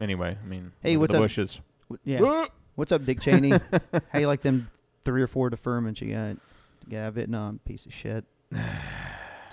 [0.00, 1.24] Anyway, I mean, Hey, look what's the up?
[1.24, 1.60] bushes?
[1.88, 2.46] W- Yeah.
[2.74, 3.50] What's up, Dick Cheney?
[4.12, 4.68] How you like them
[5.04, 6.36] three or four deferments you got?
[6.88, 8.24] Yeah, Vietnam piece of shit.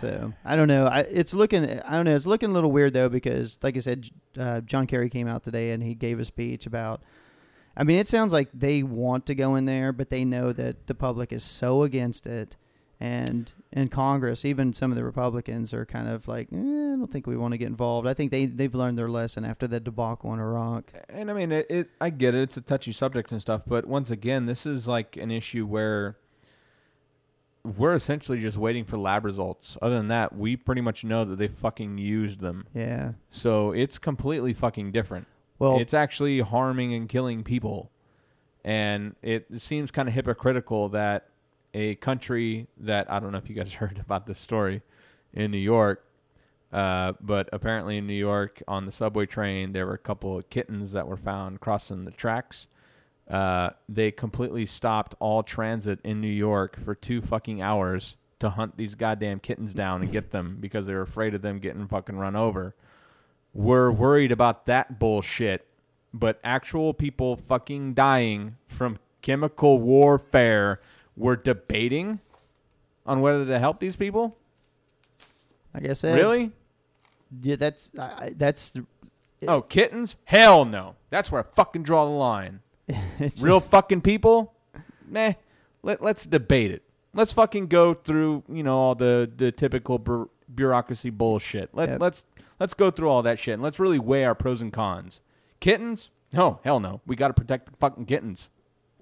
[0.04, 0.86] So I don't know.
[0.86, 1.64] I, it's looking.
[1.64, 2.14] I don't know.
[2.14, 5.44] It's looking a little weird though because, like I said, uh, John Kerry came out
[5.44, 7.02] today and he gave a speech about.
[7.78, 10.88] I mean, it sounds like they want to go in there, but they know that
[10.88, 12.58] the public is so against it,
[13.00, 17.10] and in Congress, even some of the Republicans are kind of like, eh, I don't
[17.10, 18.06] think we want to get involved.
[18.06, 20.92] I think they they've learned their lesson after the debacle in Iraq.
[21.08, 21.90] And I mean, it, it.
[22.02, 22.42] I get it.
[22.42, 26.18] It's a touchy subject and stuff, but once again, this is like an issue where
[27.64, 29.78] we're essentially just waiting for lab results.
[29.82, 32.66] Other than that, we pretty much know that they fucking used them.
[32.74, 33.14] Yeah.
[33.30, 35.28] So it's completely fucking different.
[35.60, 37.90] Well, it's actually harming and killing people.
[38.66, 41.30] And it seems kind of hypocritical that
[41.74, 44.82] a country that I don't know if you guys heard about this story
[45.34, 46.06] in New York,
[46.72, 50.50] uh, but apparently in New York on the subway train there were a couple of
[50.50, 52.68] kittens that were found crossing the tracks.
[53.30, 58.76] Uh, they completely stopped all transit in New York for two fucking hours to hunt
[58.76, 62.18] these goddamn kittens down and get them because they were afraid of them getting fucking
[62.18, 62.76] run over.
[63.54, 65.66] We're worried about that bullshit,
[66.14, 70.82] but actual people fucking dying from chemical warfare,
[71.16, 72.20] we're debating
[73.06, 74.38] on whether to help these people?
[75.74, 76.52] like I said, Really?
[77.42, 78.74] Yeah, that's I- that's
[79.48, 80.16] Oh, kittens?
[80.26, 80.96] Hell no.
[81.10, 82.60] That's where I fucking draw the line.
[83.42, 84.54] Real fucking people?
[85.08, 85.34] Meh.
[85.82, 86.84] Let, let's debate it.
[87.14, 91.70] Let's fucking go through, you know, all the, the typical bu- bureaucracy bullshit.
[91.74, 92.02] Let, Yep.
[92.02, 92.24] Let's
[92.60, 95.20] let's go through all that shit and let's really weigh our pros and cons.
[95.60, 96.10] Kittens?
[96.32, 97.02] No, hell no.
[97.06, 98.50] We got to protect the fucking kittens.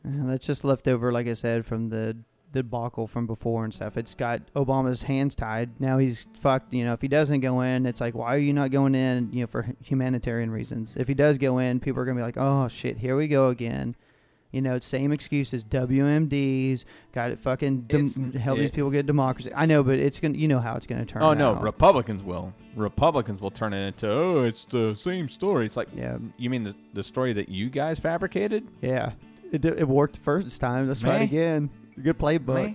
[0.06, 2.18] Uh, That's just left over, like I said, from the
[2.52, 3.98] debacle from before and stuff.
[3.98, 5.80] It's got Obama's hands tied.
[5.80, 6.74] Now he's fucked.
[6.74, 9.32] You know, if he doesn't go in, it's like, why are you not going in?
[9.32, 10.96] You know, for humanitarian reasons.
[10.96, 13.50] If he does go in, people are gonna be like, oh shit, here we go
[13.50, 13.96] again.
[14.52, 15.64] You know, same excuses.
[15.64, 16.84] WMDs
[17.14, 17.40] got it.
[17.40, 19.50] Fucking dem- help these people get democracy.
[19.56, 20.38] I know, but it's gonna.
[20.38, 21.22] You know how it's gonna turn.
[21.22, 21.62] Oh no, out.
[21.62, 22.54] Republicans will.
[22.76, 25.66] Republicans will turn it into oh, it's the same story.
[25.66, 28.68] It's like yeah, you mean the the story that you guys fabricated?
[28.82, 29.14] yeah.
[29.52, 30.88] It, it worked first time.
[30.88, 31.70] Let's try it again.
[32.02, 32.56] Good playbook.
[32.56, 32.74] Meh.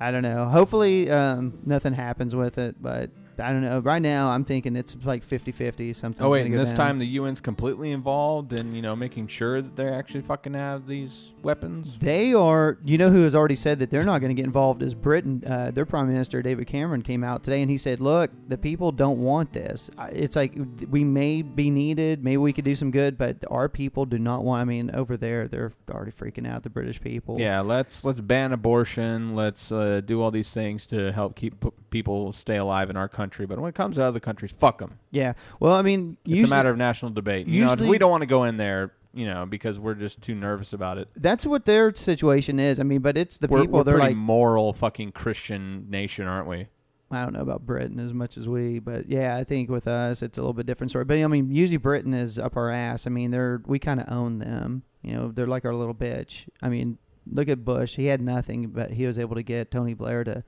[0.00, 0.44] I don't know.
[0.44, 3.10] Hopefully, um, nothing happens with it, but
[3.40, 3.78] I don't know.
[3.80, 5.94] Right now, I'm thinking it's like 50-50.
[5.94, 6.24] Something.
[6.24, 9.76] Oh wait, and this time the UN's completely involved in you know making sure that
[9.76, 11.98] they're actually fucking have these weapons.
[11.98, 12.78] they are.
[12.84, 15.42] You know who has already said that they're not going to get involved is Britain.
[15.46, 18.92] Uh, their Prime Minister David Cameron came out today and he said, "Look, the people
[18.92, 19.90] don't want this.
[20.12, 20.54] It's like
[20.90, 22.24] we may be needed.
[22.24, 24.62] Maybe we could do some good, but our people do not want.
[24.62, 26.62] I mean, over there, they're already freaking out.
[26.62, 27.38] The British people.
[27.38, 29.34] Yeah, let's let's ban abortion.
[29.34, 33.46] Let's uh, do all these things to help keep people stay alive in our country.
[33.46, 34.98] But when it comes to other countries, fuck them.
[35.10, 35.34] Yeah.
[35.60, 37.46] Well, I mean, It's usually, a matter of national debate.
[37.46, 40.20] You know, usually- we don't want to go in there, you know, because we're just
[40.22, 41.08] too nervous about it.
[41.16, 42.78] that's what their situation is.
[42.78, 43.78] I mean, but it's the We're, people.
[43.78, 46.68] we're they're pretty like, moral fucking Christian nation, aren't we?
[47.10, 50.20] I don't know about Britain as much as we, but yeah, I think with us
[50.20, 51.06] it's a little bit different story.
[51.06, 53.06] But I mean, usually Britain is up our ass.
[53.06, 54.82] I mean, they're we kind of own them.
[55.02, 56.46] You know, they're like our little bitch.
[56.60, 56.98] I mean,
[57.32, 57.96] look at Bush.
[57.96, 60.44] He had nothing, but he was able to get Tony Blair to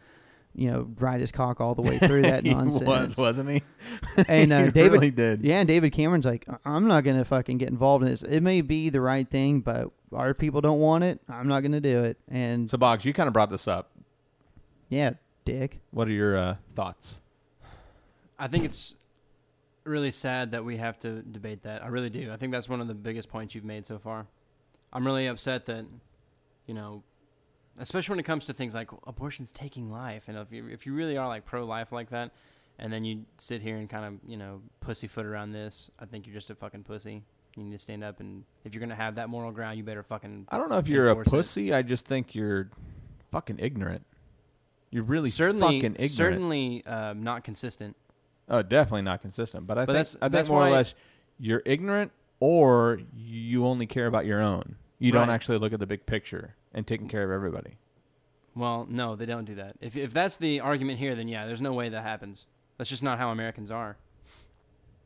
[0.55, 2.87] you know, ride his cock all the way through that he nonsense.
[2.87, 3.63] was, wasn't he?
[4.29, 5.43] And, uh, he David- really did.
[5.43, 8.23] Yeah, and David Cameron's like, "I- I'm not gonna fucking get involved in this.
[8.23, 11.21] It may be the right thing, but our people don't want it.
[11.29, 12.19] I'm not gonna do it.
[12.29, 13.91] And So, Boggs, you kind of brought this up.
[14.89, 15.13] yeah,
[15.45, 15.81] dick.
[15.93, 17.21] What are your uh, thoughts?
[18.39, 18.95] I think it's
[19.85, 21.83] really sad that we have to debate that.
[21.85, 22.33] I really do.
[22.33, 24.27] I think that's one of the biggest points you've made so far.
[24.93, 25.85] I'm really upset that,
[26.67, 27.03] you know,
[27.81, 30.95] especially when it comes to things like abortion's taking life, and if you if you
[30.95, 32.31] really are like pro-life like that,
[32.79, 36.27] and then you sit here and kind of you know pussyfoot around this, I think
[36.27, 37.23] you're just a fucking pussy.
[37.57, 40.03] You need to stand up, and if you're gonna have that moral ground, you better
[40.03, 41.31] fucking I don't know if you're a Enforce it.
[41.31, 41.75] pussy.
[41.75, 42.71] I just think you're
[43.31, 44.05] fucking ignorant.
[44.91, 46.11] You're really certainly fucking ignorant.
[46.11, 47.97] certainly um, not consistent.
[48.49, 49.67] Oh, definitely not consistent.
[49.67, 50.95] But I But think that's- I think that's more or less
[51.39, 52.11] you're ignorant,
[52.41, 54.77] or you only care about your own.
[54.99, 57.77] You don't actually look at the big picture and taking care of everybody.
[58.55, 59.77] Well, no, they don't do that.
[59.81, 62.47] If if that's the argument here, then yeah, there's no way that happens.
[62.79, 63.97] That's just not how Americans are.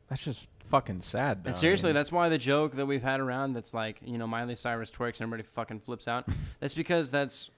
[0.09, 1.43] That's just fucking sad.
[1.43, 1.49] Though.
[1.49, 4.17] And seriously, I mean, that's why the joke that we've had around that's like, you
[4.17, 6.27] know, Miley Cyrus twerks and everybody fucking flips out.
[6.59, 7.49] that's because that's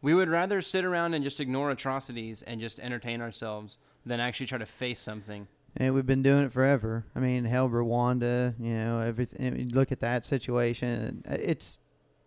[0.00, 4.46] we would rather sit around and just ignore atrocities and just entertain ourselves than actually
[4.46, 5.46] try to face something.
[5.76, 7.06] And we've been doing it forever.
[7.14, 8.54] I mean, hell, Rwanda.
[8.60, 9.46] You know, everything.
[9.46, 11.22] I mean, look at that situation.
[11.26, 11.78] It's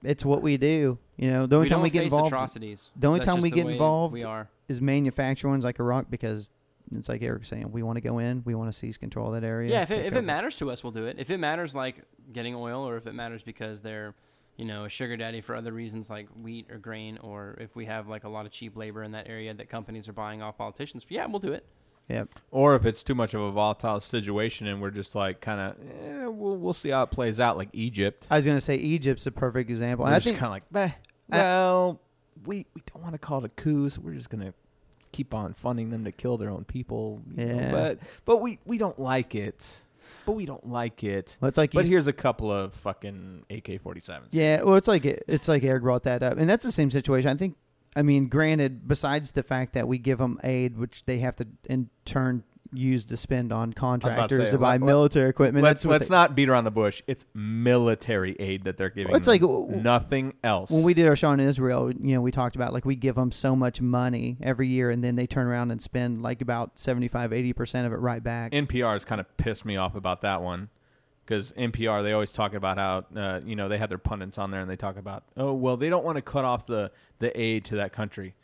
[0.05, 0.97] it's what we do.
[1.17, 2.89] You know, the only we time we get involved atrocities.
[2.95, 4.49] the only That's time we get involved we are.
[4.67, 6.49] is manufacture ones like Iraq because
[6.95, 9.41] it's like Eric saying, we want to go in, we want to seize control of
[9.41, 9.71] that area.
[9.71, 11.15] Yeah, if it, if it matters to us, we'll do it.
[11.17, 12.03] If it matters like
[12.33, 14.13] getting oil, or if it matters because they're,
[14.57, 17.85] you know, a sugar daddy for other reasons like wheat or grain, or if we
[17.85, 20.57] have like a lot of cheap labor in that area that companies are buying off
[20.57, 21.65] politicians for, yeah, we'll do it.
[22.07, 22.29] Yep.
[22.51, 25.75] or if it's too much of a volatile situation and we're just like kind of,
[26.05, 28.27] eh, we'll we'll see how it plays out, like Egypt.
[28.29, 30.03] I was gonna say Egypt's a perfect example.
[30.03, 30.91] We're And I just think kind of like, Meh,
[31.31, 32.01] I- well,
[32.45, 34.53] we we don't want to call it a coup, so we're just gonna
[35.11, 37.21] keep on funding them to kill their own people.
[37.35, 37.71] you know, Yeah.
[37.71, 39.81] but but we we don't like it.
[40.27, 41.37] But we don't like it.
[41.39, 44.27] well, it's like But here's a couple of fucking AK-47s.
[44.31, 46.91] Yeah, well, it's like it, it's like Eric brought that up, and that's the same
[46.91, 47.29] situation.
[47.29, 47.55] I think.
[47.95, 51.47] I mean, granted, besides the fact that we give them aid, which they have to
[51.69, 52.43] in turn
[52.73, 55.63] use to spend on contractors say, to buy let- military equipment.
[55.63, 57.01] let's let's they- not beat around the bush.
[57.07, 59.15] It's military aid that they're giving.
[59.15, 59.41] It's them.
[59.41, 60.71] like, nothing else.
[60.71, 63.15] When we did our show in Israel, you know, we talked about like we give
[63.15, 66.77] them so much money every year, and then they turn around and spend like about
[66.77, 68.51] 75, 80 percent of it right back.
[68.51, 70.69] NPR has kind of pissed me off about that one
[71.25, 74.51] because NPR they always talk about how uh, you know they have their pundits on
[74.51, 77.37] there and they talk about oh well they don't want to cut off the the
[77.39, 78.35] aid to that country.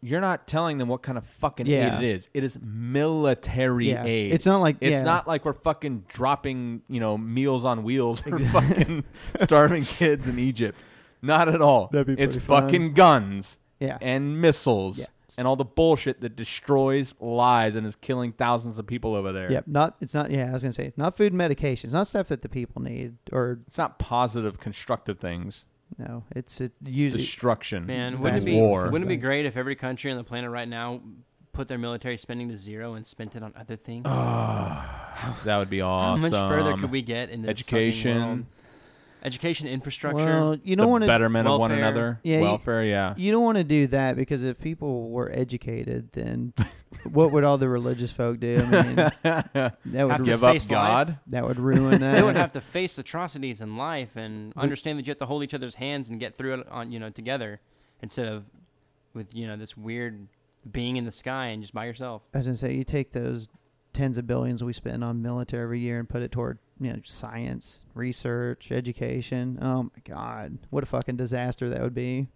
[0.00, 1.96] You're not telling them what kind of fucking Yeah.
[1.98, 2.28] aid it is.
[2.34, 4.34] It is military yeah, aid.
[4.34, 5.02] it's not like It's yeah.
[5.02, 9.04] not like we're fucking dropping, you know, meals on wheels for fucking
[9.44, 10.78] starving kids in Egypt.
[11.22, 11.88] Not at all.
[11.90, 12.64] That'd be it's fun.
[12.64, 13.96] fucking guns yeah.
[14.02, 15.06] and missiles Yeah.
[15.38, 19.50] And all the bullshit that destroys lives and is killing thousands of people over there.
[19.52, 20.30] Yep, not it's not.
[20.30, 23.16] Yeah, I was gonna say not food and medications, not stuff that the people need,
[23.32, 25.64] or It's not positive, constructive things.
[25.98, 26.72] no, it's it.
[26.82, 27.86] It's Usually, destruction.
[27.86, 28.84] Man, wouldn't it be war.
[28.90, 31.00] wouldn't it be great if every country on the planet right now
[31.52, 34.04] put their military spending to zero and spent it on other things?
[34.06, 36.30] Ah, that would be awesome.
[36.32, 37.86] How much further could we get in this fucking world?
[37.88, 38.46] Education,
[39.24, 40.24] Education infrastructure.
[40.24, 41.08] well, you the don't want to.
[41.08, 42.84] betterment of one another, Yeah, you- welfare.
[42.84, 43.14] yeah.
[43.16, 46.52] You don't want to do that because if people were educated, then
[47.10, 48.58] what would all the religious folk do?
[48.60, 49.50] I mean, that
[49.94, 51.08] Have would to Give up God.
[51.08, 51.16] life.
[51.28, 52.12] that would ruin that.
[52.12, 55.42] they would have to face atrocities in life and understand that you have to hold
[55.42, 57.60] each other's hands and get through it on you know together
[58.02, 58.44] instead of
[59.14, 60.28] with you know this weird
[60.70, 62.22] being in the sky and just by yourself.
[62.34, 63.48] As I was gonna say you take those
[63.94, 66.98] tens of billions we spend on military every year and put it toward you know
[67.04, 69.58] science, research, education.
[69.60, 72.28] Oh my god, what a fucking disaster that would be.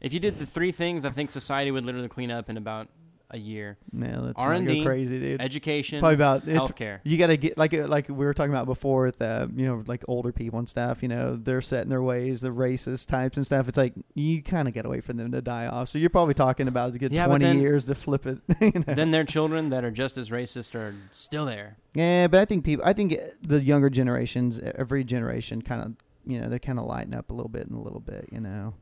[0.00, 2.88] If you did the three things, I think society would literally clean up in about
[3.32, 5.40] a year: Man, let's R&D, crazy, dude.
[5.40, 7.00] education, Probably about it, healthcare.
[7.04, 9.66] You got to get like uh, like we were talking about before with uh, you
[9.66, 11.02] know like older people and stuff.
[11.02, 13.68] You know they're set in their ways, the racist types and stuff.
[13.68, 15.88] It's like you kind of got to wait for them to die off.
[15.88, 18.38] So you're probably talking about a good Yeah, twenty then- years to flip it.
[18.60, 18.94] you know?
[18.94, 21.76] then their children that are just as racist are still there.
[21.94, 25.92] yeah, but I think people, I think the younger generations, every generation, kind of
[26.24, 28.28] you know they kind of lighten up a little bit and a little bit.
[28.30, 28.74] You know,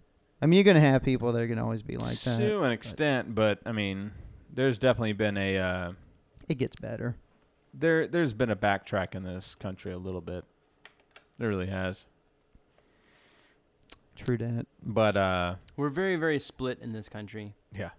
[0.42, 2.38] I mean you're gonna have people that are gonna always be like that.
[2.38, 4.10] to an extent, but I mean,
[4.52, 5.92] there's definitely been a uh,
[6.48, 7.16] It gets better.
[7.74, 8.06] there.
[8.06, 10.44] There's been a backtrack in this country a little bit.
[11.38, 12.04] There really has,
[14.16, 14.66] True that.
[14.82, 17.54] but uh, We're very very split in this country.
[17.74, 17.90] yeah.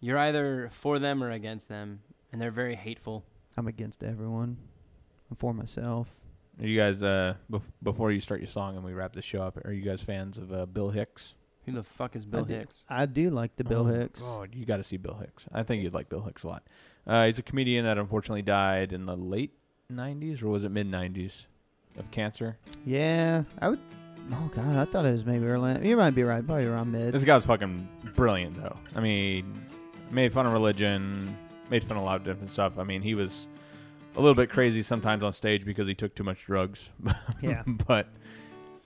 [0.00, 2.00] You're either for them or against them,
[2.30, 3.24] and they're very hateful.
[3.56, 4.58] I'm against everyone.
[5.30, 6.08] I'm for myself.
[6.60, 9.42] Are you guys uh bef- before you start your song and we wrap this show
[9.42, 9.58] up?
[9.64, 11.34] Are you guys fans of uh, Bill Hicks?
[11.66, 12.82] Who the fuck is Bill I do- Hicks?
[12.88, 14.20] I do like the Bill Oh, Hicks.
[14.22, 15.44] God, you got to see Bill Hicks.
[15.52, 16.62] I think you'd like Bill Hicks a lot.
[17.06, 19.52] Uh, he's a comedian that unfortunately died in the late
[19.92, 21.46] '90s, or was it mid '90s,
[21.98, 22.56] of cancer.
[22.84, 23.80] Yeah, I would.
[24.32, 25.88] Oh god, I thought it was maybe early.
[25.88, 26.44] You might be right.
[26.44, 27.12] Probably around mid.
[27.14, 28.76] This guy's fucking brilliant, though.
[28.96, 29.52] I mean,
[30.10, 31.36] made fun of religion,
[31.70, 32.76] made fun of a lot of different stuff.
[32.78, 33.46] I mean, he was
[34.16, 36.88] a little bit crazy sometimes on stage because he took too much drugs.
[37.40, 37.62] Yeah.
[37.86, 38.08] but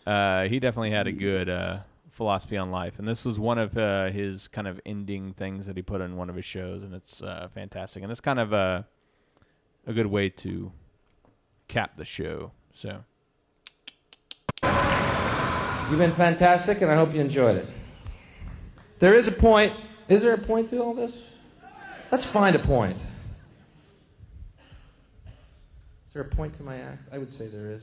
[0.06, 1.76] uh, he definitely had a good uh,
[2.20, 5.74] philosophy on life, and this was one of uh, his kind of ending things that
[5.74, 8.52] he put in one of his shows, and it's uh, fantastic, and it's kind of
[8.52, 8.86] a
[9.86, 10.70] a good way to
[11.66, 12.52] cap the show.
[12.74, 13.04] So
[15.88, 17.66] You've been fantastic, and I hope you enjoyed it.
[18.98, 19.72] There is a point.
[20.06, 21.16] Is there a point to all this?
[22.12, 22.98] Let's find a point.
[26.06, 27.08] Is there a point to my act?
[27.10, 27.82] I would say there is.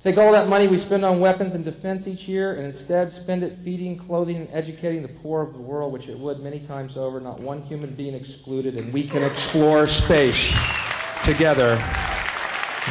[0.00, 3.42] Take all that money we spend on weapons and defense each year and instead spend
[3.42, 6.96] it feeding, clothing, and educating the poor of the world, which it would many times
[6.96, 10.54] over, not one human being excluded, and we can explore space
[11.24, 11.74] together,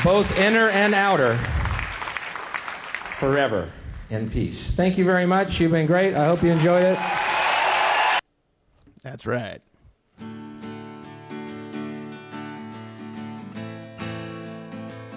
[0.04, 1.38] both inner and outer,
[3.20, 3.72] forever
[4.10, 4.72] in peace.
[4.72, 5.62] Thank you very much.
[5.62, 6.14] You've been great.
[6.14, 7.00] I hope you enjoyed it.
[9.02, 9.62] that's right.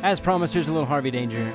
[0.03, 1.53] As promised, here's a little Harvey Danger.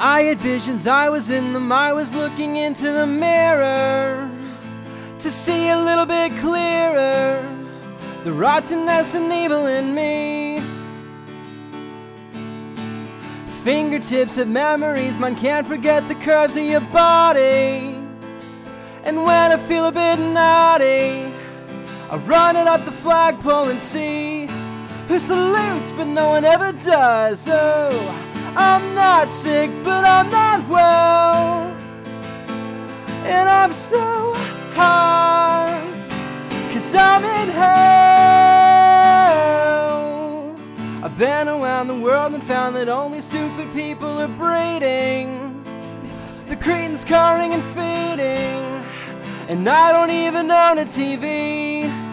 [0.00, 4.30] I had visions, I was in them, I was looking into the mirror
[5.18, 7.44] to see a little bit clearer
[8.22, 10.62] the rottenness and evil in me.
[13.64, 17.98] Fingertips of memories, man can't forget the curves of your body.
[19.02, 21.34] And when I feel a bit naughty,
[22.08, 24.46] I run it up the flagpole and see
[25.08, 27.48] who salutes, but no one ever does.
[27.50, 28.27] Oh,
[28.60, 31.72] I'm not sick, but I'm not well.
[33.24, 34.34] And I'm so
[34.74, 35.80] hot,
[36.72, 37.68] cause I'm in hell.
[41.04, 45.62] I've been around the world and found that only stupid people are breeding.
[46.02, 48.58] This is the cretin's scarring and feeding.
[49.48, 52.07] and I don't even own a TV.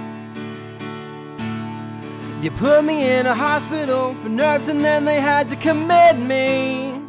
[2.46, 7.02] You put me in a hospital for nerves and then they had to commit me.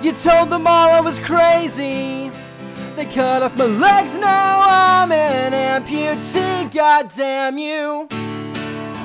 [0.00, 2.30] You told them all I was crazy.
[2.96, 6.72] They cut off my legs, now I'm an amputee.
[6.72, 8.08] God damn you.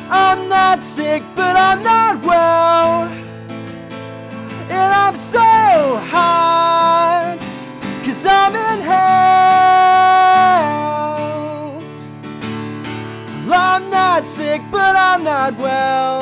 [0.09, 3.09] I'm not sick, but I'm not well.
[4.69, 5.37] And I'm so
[6.13, 7.39] hot,
[8.05, 9.80] cause I'm in hell.
[13.91, 16.21] Not sick, but I'm not well.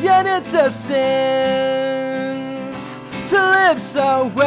[0.00, 2.72] Yet it's a sin
[3.28, 4.46] to live so well.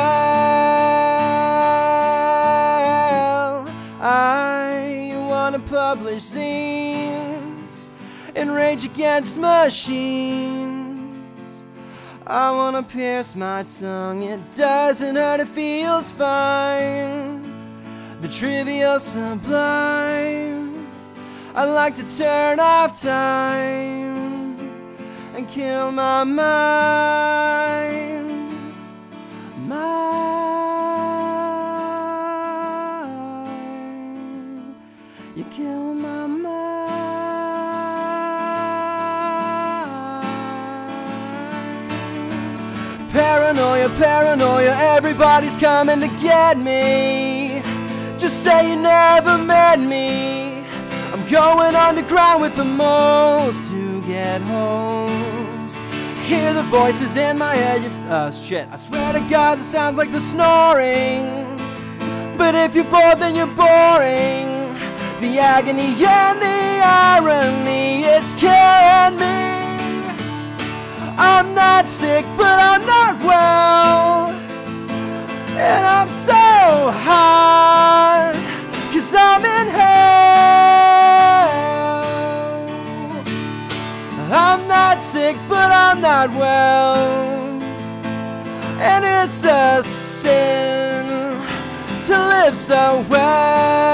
[4.00, 7.88] I wanna publish zines
[8.36, 11.12] and rage against machines.
[12.26, 17.42] I wanna pierce my tongue, it doesn't hurt, it feels fine.
[18.22, 20.61] The trivial sublime.
[21.54, 24.58] I like to turn off time
[25.36, 27.52] and kill my mind.
[29.68, 29.92] mind.
[35.36, 36.52] You kill my mind.
[43.12, 47.62] Paranoia, paranoia, everybody's coming to get me.
[48.18, 50.41] Just say you never met me.
[51.32, 55.80] Going underground with the moles to get homes.
[56.28, 57.84] Hear the voices in my head.
[57.84, 58.68] You oh shit!
[58.70, 61.28] I swear to God, it sounds like the snoring.
[62.38, 64.76] But if you're bored, then you're boring.
[65.22, 69.62] The agony and the irony, it's killing me.
[71.18, 74.28] I'm not sick, but I'm not well.
[75.58, 78.36] And I'm so hard,
[78.92, 79.91] cause I'm in hell.
[84.34, 87.62] I'm not sick, but I'm not well.
[88.80, 91.06] And it's a sin
[92.04, 93.92] to live so well.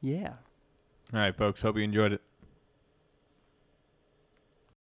[0.00, 0.32] Yeah.
[1.12, 1.60] All right, folks.
[1.60, 2.22] Hope you enjoyed it.